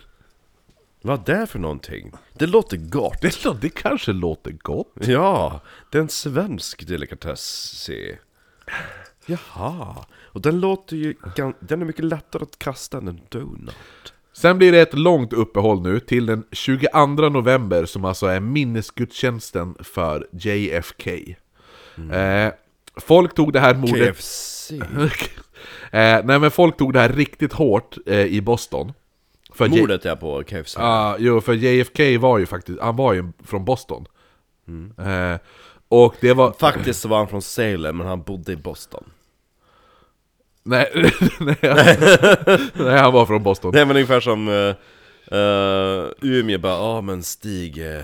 [1.03, 2.13] Vad är det för någonting?
[2.33, 3.21] Det låter gott!
[3.21, 4.95] Det, lå- det kanske låter gott.
[5.01, 7.91] Ja, det är en svensk delikatess.
[9.27, 11.15] Jaha, och den låter ju,
[11.61, 14.13] den är mycket lättare att kasta än en donut.
[14.37, 19.74] Sen blir det ett långt uppehåll nu till den 22 november som alltså är minnesgudstjänsten
[19.80, 21.11] för JFK.
[22.12, 22.53] Eh,
[22.97, 24.09] folk tog det här mordet...
[24.16, 24.72] KFC.
[25.91, 28.93] eh, nej men folk tog det här riktigt hårt eh, i Boston.
[29.55, 30.76] För J- Mordet är på KFC.
[30.78, 34.07] Ja, jo för JFK var ju faktiskt, han var ju från Boston.
[34.99, 35.39] Eh,
[35.89, 36.53] och det var...
[36.53, 39.05] Faktiskt så var han från Salem, men han bodde i Boston.
[40.65, 40.91] Nej,
[41.41, 41.57] nej,
[42.75, 43.75] nej, han var från Boston.
[43.75, 44.75] Är väl ungefär som uh,
[45.33, 48.03] uh, Umeå bara, ja men Stig, uh,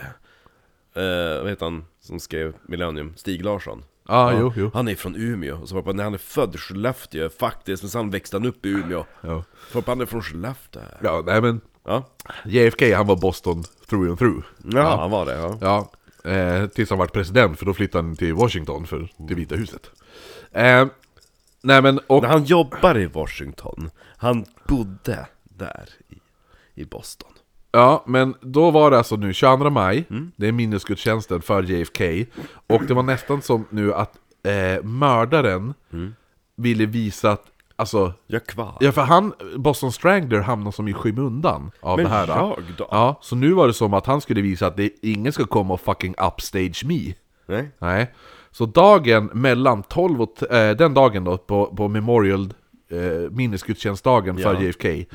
[1.40, 3.12] vad heter han som skrev Millennium?
[3.16, 3.84] Stig Larsson.
[4.08, 4.70] Ja, jo, jo.
[4.74, 7.90] Han är från Umeå, och så bara, när han är född i Skellefteå faktiskt, men
[7.90, 9.04] sen växte han upp i Umeå.
[9.20, 9.44] Ja.
[9.70, 10.82] För han är från Skellefteå.
[11.02, 12.04] Ja, nej men Ja,
[12.44, 14.44] JFK han var Boston through and through.
[14.64, 15.58] ja, han var det ja.
[15.60, 15.90] Ja,
[16.30, 19.90] eh, tills han var president, för då flyttade han till Washington, för, till Vita huset.
[20.52, 20.86] Eh,
[21.62, 22.22] nej men, och...
[22.22, 26.18] När han jobbar i Washington, han bodde där i,
[26.82, 27.30] i Boston.
[27.72, 30.04] Ja, men då var det alltså nu 22 maj,
[30.36, 32.02] det är minnesgudstjänsten för JFK,
[32.66, 35.74] och det var nästan som nu att eh, mördaren
[36.56, 37.44] ville visa att,
[37.76, 38.76] alltså, Jag kvar.
[38.80, 42.26] ja för han, Boston Strangler hamnade som i skymundan av Men det här.
[42.28, 42.88] jag då?
[42.90, 45.74] Ja, så nu var det som att han skulle visa att det, ingen ska komma
[45.74, 47.14] och fucking upstage me.
[47.46, 47.70] Nej?
[47.78, 48.12] Nej.
[48.52, 52.54] Så dagen mellan 12 och, eh, den dagen då, på, på Memorial,
[52.90, 54.62] eh, minnesgudstjänstdagen för Ja.
[54.62, 55.06] JFK.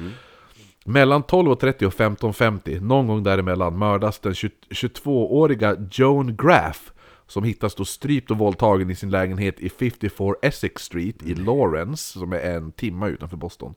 [0.86, 6.92] Mellan 12.30 och 15.50, någon gång däremellan, mördas den 20 22-åriga Joan Graff
[7.28, 12.20] som hittas då strypt och våldtagen i sin lägenhet i 54 Essex Street i Lawrence,
[12.20, 13.76] som är en timma utanför Boston.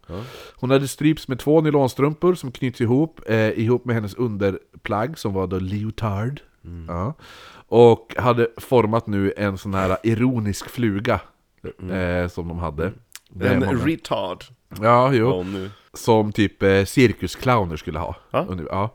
[0.55, 5.33] Hon hade strypts med två nylonstrumpor som knyts ihop, eh, ihop med hennes underplagg som
[5.33, 6.41] var då leotard.
[6.89, 7.15] Ja.
[7.71, 11.21] Och hade format nu en sån här ironisk fluga
[11.91, 12.93] eh, som de hade.
[13.41, 14.45] Är En många- retard.
[14.83, 15.43] Ja, jo.
[15.43, 15.71] Nu.
[15.93, 18.17] Som typ eh, cirkusclowner skulle ha.
[18.31, 18.45] Ja.
[18.49, 18.91] Ungef- ja.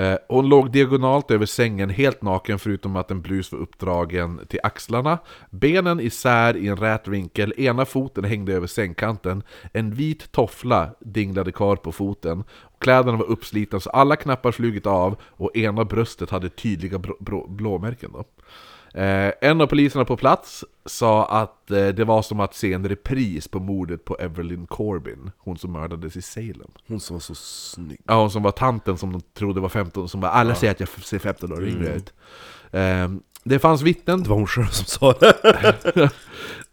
[0.00, 4.60] Eh, hon låg diagonalt över sängen helt naken förutom att en blus var uppdragen till
[4.62, 5.18] axlarna.
[5.50, 9.42] Benen isär i en rät vinkel, ena foten hängde över sängkanten.
[9.72, 12.44] En vit toffla dinglade kvar på foten.
[12.84, 17.46] Kläderna var uppslitna så alla knappar flugit av och ena bröstet hade tydliga blå, blå,
[17.48, 18.10] blåmärken.
[18.12, 18.24] Då.
[19.00, 22.88] Eh, en av poliserna på plats sa att eh, det var som att se en
[22.88, 26.70] repris på mordet på Evelyn Corbin, hon som mördades i Salem.
[26.88, 28.00] Hon som var så snygg.
[28.06, 30.80] Ja, hon som var tanten som de trodde var 15, som bara alla säger att
[30.80, 32.12] jag ser 15 år yngre ut.
[32.70, 33.08] Eh,
[33.44, 36.10] det fanns vittnen, Det var hon själv som sa det.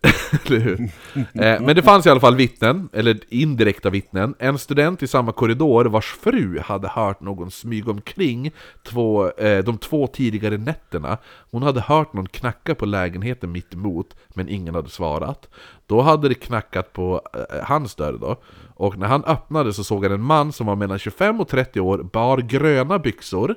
[0.45, 0.89] eller hur?
[1.15, 4.35] Eh, men det fanns i alla fall vittnen, eller indirekta vittnen.
[4.39, 8.51] En student i samma korridor vars fru hade hört någon smyga omkring
[8.83, 11.17] två, eh, de två tidigare nätterna.
[11.51, 15.49] Hon hade hört någon knacka på lägenheten mitt emot, men ingen hade svarat.
[15.85, 18.35] Då hade det knackat på eh, hans dörr då.
[18.75, 21.79] Och när han öppnade så såg han en man som var mellan 25 och 30
[21.81, 23.55] år, bar gröna byxor.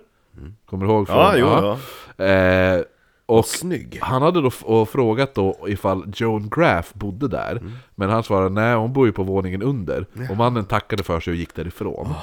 [0.67, 1.07] Kommer du ihåg?
[1.07, 2.25] Från, Ja, jo, ja.
[2.25, 2.81] Eh,
[3.27, 3.99] och Snygg.
[4.03, 4.51] han hade då
[4.87, 7.63] frågat då ifall Joan Graff bodde där.
[7.95, 10.07] Men han svarade nej, hon bor ju på våningen under.
[10.31, 12.15] Och mannen tackade för sig och gick därifrån.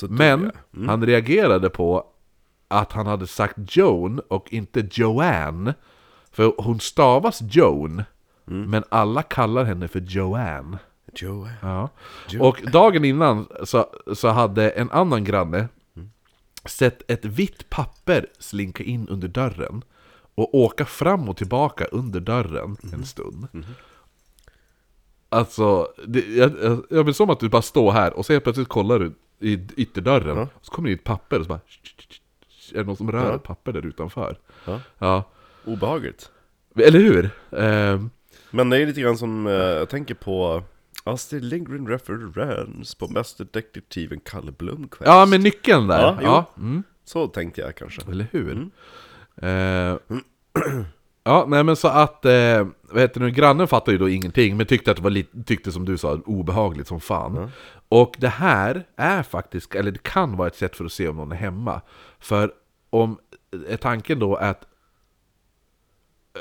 [0.00, 0.86] Dog Men jag.
[0.86, 2.04] han reagerade på
[2.68, 5.74] att han hade sagt Joan och inte Joanne.
[6.32, 8.02] För hon stavas Joan
[8.44, 10.78] Men alla kallar henne för Joanne.
[11.14, 11.48] Joe.
[11.62, 11.88] Ja.
[12.40, 15.68] Och dagen innan så, så hade en annan granne
[16.64, 19.82] sett ett vitt papper slinka in under dörren
[20.34, 23.46] och åka fram och tillbaka under dörren en stund.
[25.28, 28.44] Alltså, det, jag, jag, jag vill som att du bara står här och så helt
[28.44, 31.60] plötsligt kollar du i ytterdörren och så kommer det ett papper och så bara
[32.74, 33.38] Är det någon som rör Ja.
[33.38, 34.38] papper där utanför?
[34.64, 34.80] Ja.
[34.98, 35.24] Ja.
[35.64, 36.30] Obehagligt.
[36.76, 37.30] Eller hur?
[37.50, 38.10] Ehm,
[38.50, 40.62] Men det är lite grann som, eh, jag tänker på
[41.04, 45.06] Astrid Lindgren referens på mästerdetektiven Kalle Blomkvist.
[45.06, 45.98] ja, men nyckeln där.
[46.02, 46.82] Ja, Ja, mm.
[47.04, 48.02] Så tänkte jag kanske.
[48.10, 48.68] Eller hur?
[49.42, 49.96] Eh,
[51.24, 54.56] ja, nej men så att, eh, vad heter det nu, grannen fattade ju då ingenting,
[54.56, 57.50] men tyckte att det var lite, tyckte som du sa, obehagligt som fan.
[57.88, 61.16] Och det här är faktiskt, eller det kan vara ett sätt för att se om
[61.16, 61.80] någon är hemma.
[62.18, 62.52] För
[62.90, 63.18] om,
[63.68, 64.64] är tanken då att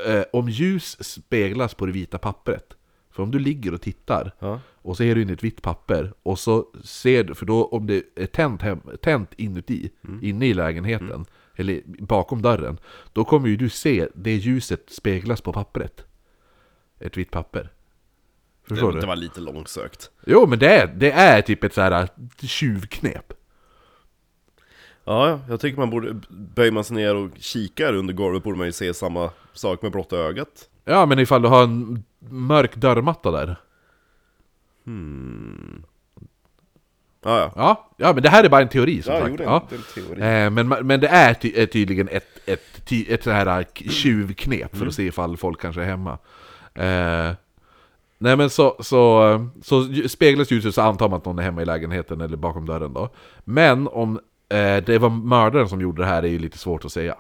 [0.06, 2.74] eh, om ljus speglas på det vita pappret,
[3.12, 4.60] för om du ligger och tittar, Ja.
[4.82, 7.66] och så är du inne i ett vitt papper, och så ser du, för då
[7.66, 9.90] om det är tänt, hem, tänt inuti,
[10.22, 11.26] inne i lägenheten,
[11.60, 12.78] eller bakom dörren,
[13.14, 16.06] då kommer ju du se det ljuset speglas på pappret.
[17.00, 17.72] Ett vitt papper.
[18.68, 19.02] Förstår Det, du?
[19.02, 20.12] det var lite långsökt.
[20.26, 22.08] Jo men det är, det är typ ett så här
[22.42, 23.34] tjuvknep.
[25.04, 28.58] Ja, ja, jag tycker man borde, böjer man sig ner och kikar under golvet borde
[28.58, 30.70] man ju se samma sak med blotta ögat.
[30.86, 33.56] Ja, men ifall du har en mörk dörrmatta där.
[37.26, 37.52] Ja, ja.
[37.56, 39.36] Ja, ja men det här är bara en teori som Ja, sagt.
[39.40, 39.64] jo, ja.
[39.96, 40.22] teori.
[40.22, 44.74] Eh, men, men det är, ty är tydligen ett, ett, ett så här k- tjuvknep
[44.74, 44.80] Mm.
[44.80, 46.18] för att se ifall folk kanske är hemma.
[46.76, 47.34] Eh,
[48.18, 51.62] nej men så, så, så ju- speglas ljuset så antar man att någon är hemma
[51.62, 53.10] i lägenheten eller bakom dörren då.
[53.44, 56.92] Men om eh, det var mördaren som gjorde det här är ju lite svårt att
[56.92, 57.16] säga.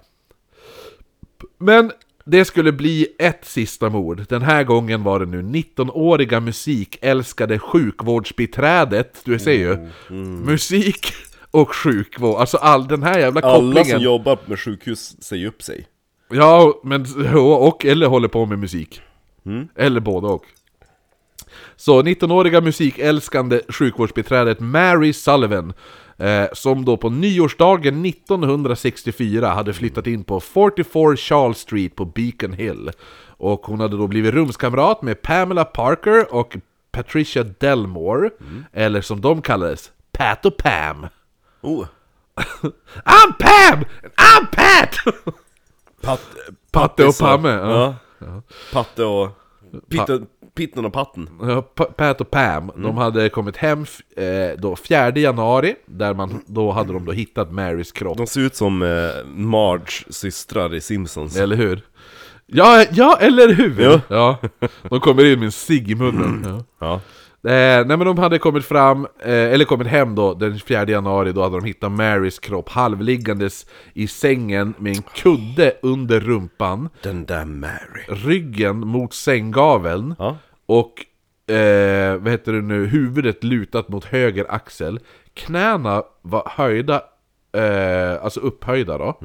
[1.57, 1.91] Men
[2.25, 4.25] det skulle bli ett sista mord.
[4.29, 9.21] Den här gången var det nu 19-åriga musikälskade sjukvårdsbiträdet.
[9.23, 9.89] Du ser ju.
[10.45, 11.13] Musik
[11.51, 12.39] och sjukvård.
[12.39, 13.77] Alltså all den här jävla kopplingen.
[13.77, 15.87] Alla som jobbar med sjukhus säger upp sig.
[16.31, 17.05] Ja, men
[17.35, 19.01] och eller håller på med musik.
[19.75, 20.45] Eller både och.
[21.75, 25.73] Så 19-åriga musikälskande sjukvårdsbiträdet Mary Sullivan
[26.19, 32.53] eh, Som då på nyårsdagen 1964 hade flyttat in på 44 Charles Street på Beacon
[32.53, 32.91] Hill
[33.37, 36.57] Och hon hade då blivit rumskamrat med Pamela Parker och
[36.91, 38.29] Patricia Delmore
[38.73, 41.07] Eller som de kallades, Pat och Pam
[41.61, 41.85] Oh,
[43.05, 43.83] I'm Pam!
[44.17, 45.13] I'm Pat!
[46.01, 46.21] Pat,
[46.71, 47.95] Patte och Pamme, Ja.
[48.19, 48.41] ja.
[48.73, 49.29] Patte och...
[49.89, 50.27] Pitten,
[50.59, 51.29] pitten och patten.
[51.97, 53.85] Pat och Pam, de hade kommit hem
[54.17, 54.25] eh,
[54.57, 58.55] då 4 januari, där man, då hade de då hittat Marys kropp, De ser ut
[58.55, 61.37] som eh, Marge systrar i Simpsons.
[61.37, 61.81] eller hur?
[62.45, 63.81] Ja, ja eller hur?
[63.81, 64.01] Ja.
[64.09, 64.37] Ja.
[64.89, 66.45] De kommer in med en cigg i munnen.
[66.47, 66.63] Ja.
[66.87, 66.93] Ja.
[67.43, 71.31] Eh, nej men de hade kommit fram, eh, eller kommit hem då den 4 januari,
[71.31, 77.25] då hade de hittat Marys kropp halvliggandes i sängen med en kudde under rumpan, Den
[77.25, 78.03] där Mary.
[78.25, 80.37] ryggen mot sänggaveln, Ja.
[80.69, 81.05] Och,
[81.53, 84.99] eh, vad heter det nu, huvudet lutat mot höger axel.
[85.33, 87.01] Knäna var höjda,
[87.53, 89.19] eh, alltså upphöjda då.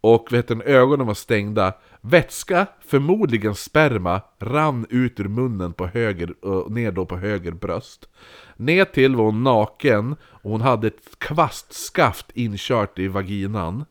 [0.00, 1.72] Och vad heter det, ögonen var stängda.
[2.00, 8.08] Vätska, förmodligen sperma, rann ut ur munnen på höger, och ner då på höger bröst.
[8.56, 13.84] Ner till var hon naken och hon hade ett kvastskaft inkört i vaginan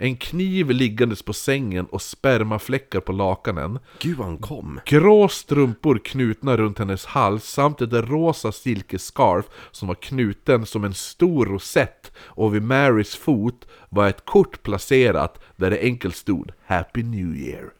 [0.00, 4.80] En kniv liggandes på sängen och spermafläckar på lakanen Gud han kom.
[4.86, 10.94] Grå strumpor knutna runt hennes hals samt ett rosa silkesscarf som var knuten som en
[10.94, 17.02] stor rosett och vid Marys fot var ett kort placerat där det enkelt stod Happy
[17.02, 17.70] New Year.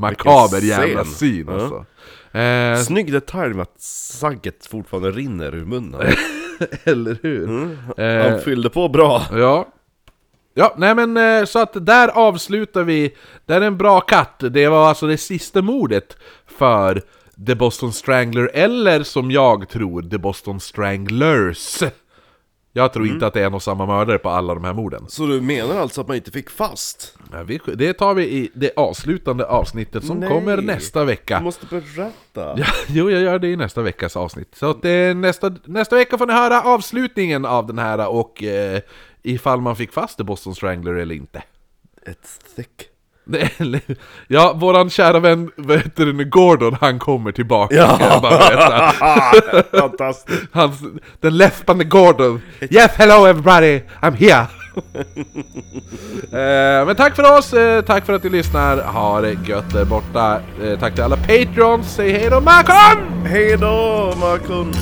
[0.00, 1.54] Makaber Vilken jävla syn Ja.
[1.54, 1.86] alltså.
[2.38, 6.00] Eh, Snygg detalj med att sagget fortfarande rinner ur munnen.
[6.84, 7.46] eller hur?
[7.96, 9.22] Han Eh, fyllde på bra.
[9.32, 9.68] Ja.
[10.60, 13.14] Ja, nej men eh, så att där avslutar vi.
[13.46, 14.42] Det är en bra katt.
[14.50, 17.02] Det var alltså det sista mordet för
[17.46, 21.82] The Boston Strangler, eller som jag tror, The Boston Stranglers.
[22.72, 25.04] Jag tror inte att det är någon samma mördare på alla de här morden.
[25.08, 27.18] Så du menar alltså att man inte fick fast?
[27.74, 30.28] Det tar vi i det avslutande avsnittet som Nej.
[30.28, 31.40] kommer nästa Du vecka.
[31.40, 32.10] måste berätta.
[32.34, 34.54] Ja, jo, jag gör det i nästa veckas avsnitt.
[34.54, 38.80] Så att, eh, nästa, nästa vecka får ni höra avslutningen av den här och eh,
[39.22, 41.42] ifall man fick fast The Boston Strangler eller inte.
[42.06, 42.86] Ett thick.
[44.28, 47.96] Ja, våran kära vän, vad heter det nu, Gordon, han kommer tillbaka Ja.
[47.98, 48.92] kan jag bara berätta.
[49.80, 50.42] Fantastiskt.
[50.52, 50.80] Hans,
[51.20, 52.40] den läspande Gordon.
[52.60, 54.46] Yes, hello everybody, I'm here!
[56.80, 59.84] eh, men tack för oss, eh, tack för att ni lyssnar, ha det gött där
[59.84, 60.40] borta.
[60.62, 63.24] Eh, tack till alla Patreons, säg hej då Malcolm!
[63.24, 64.72] Hej då, Markon!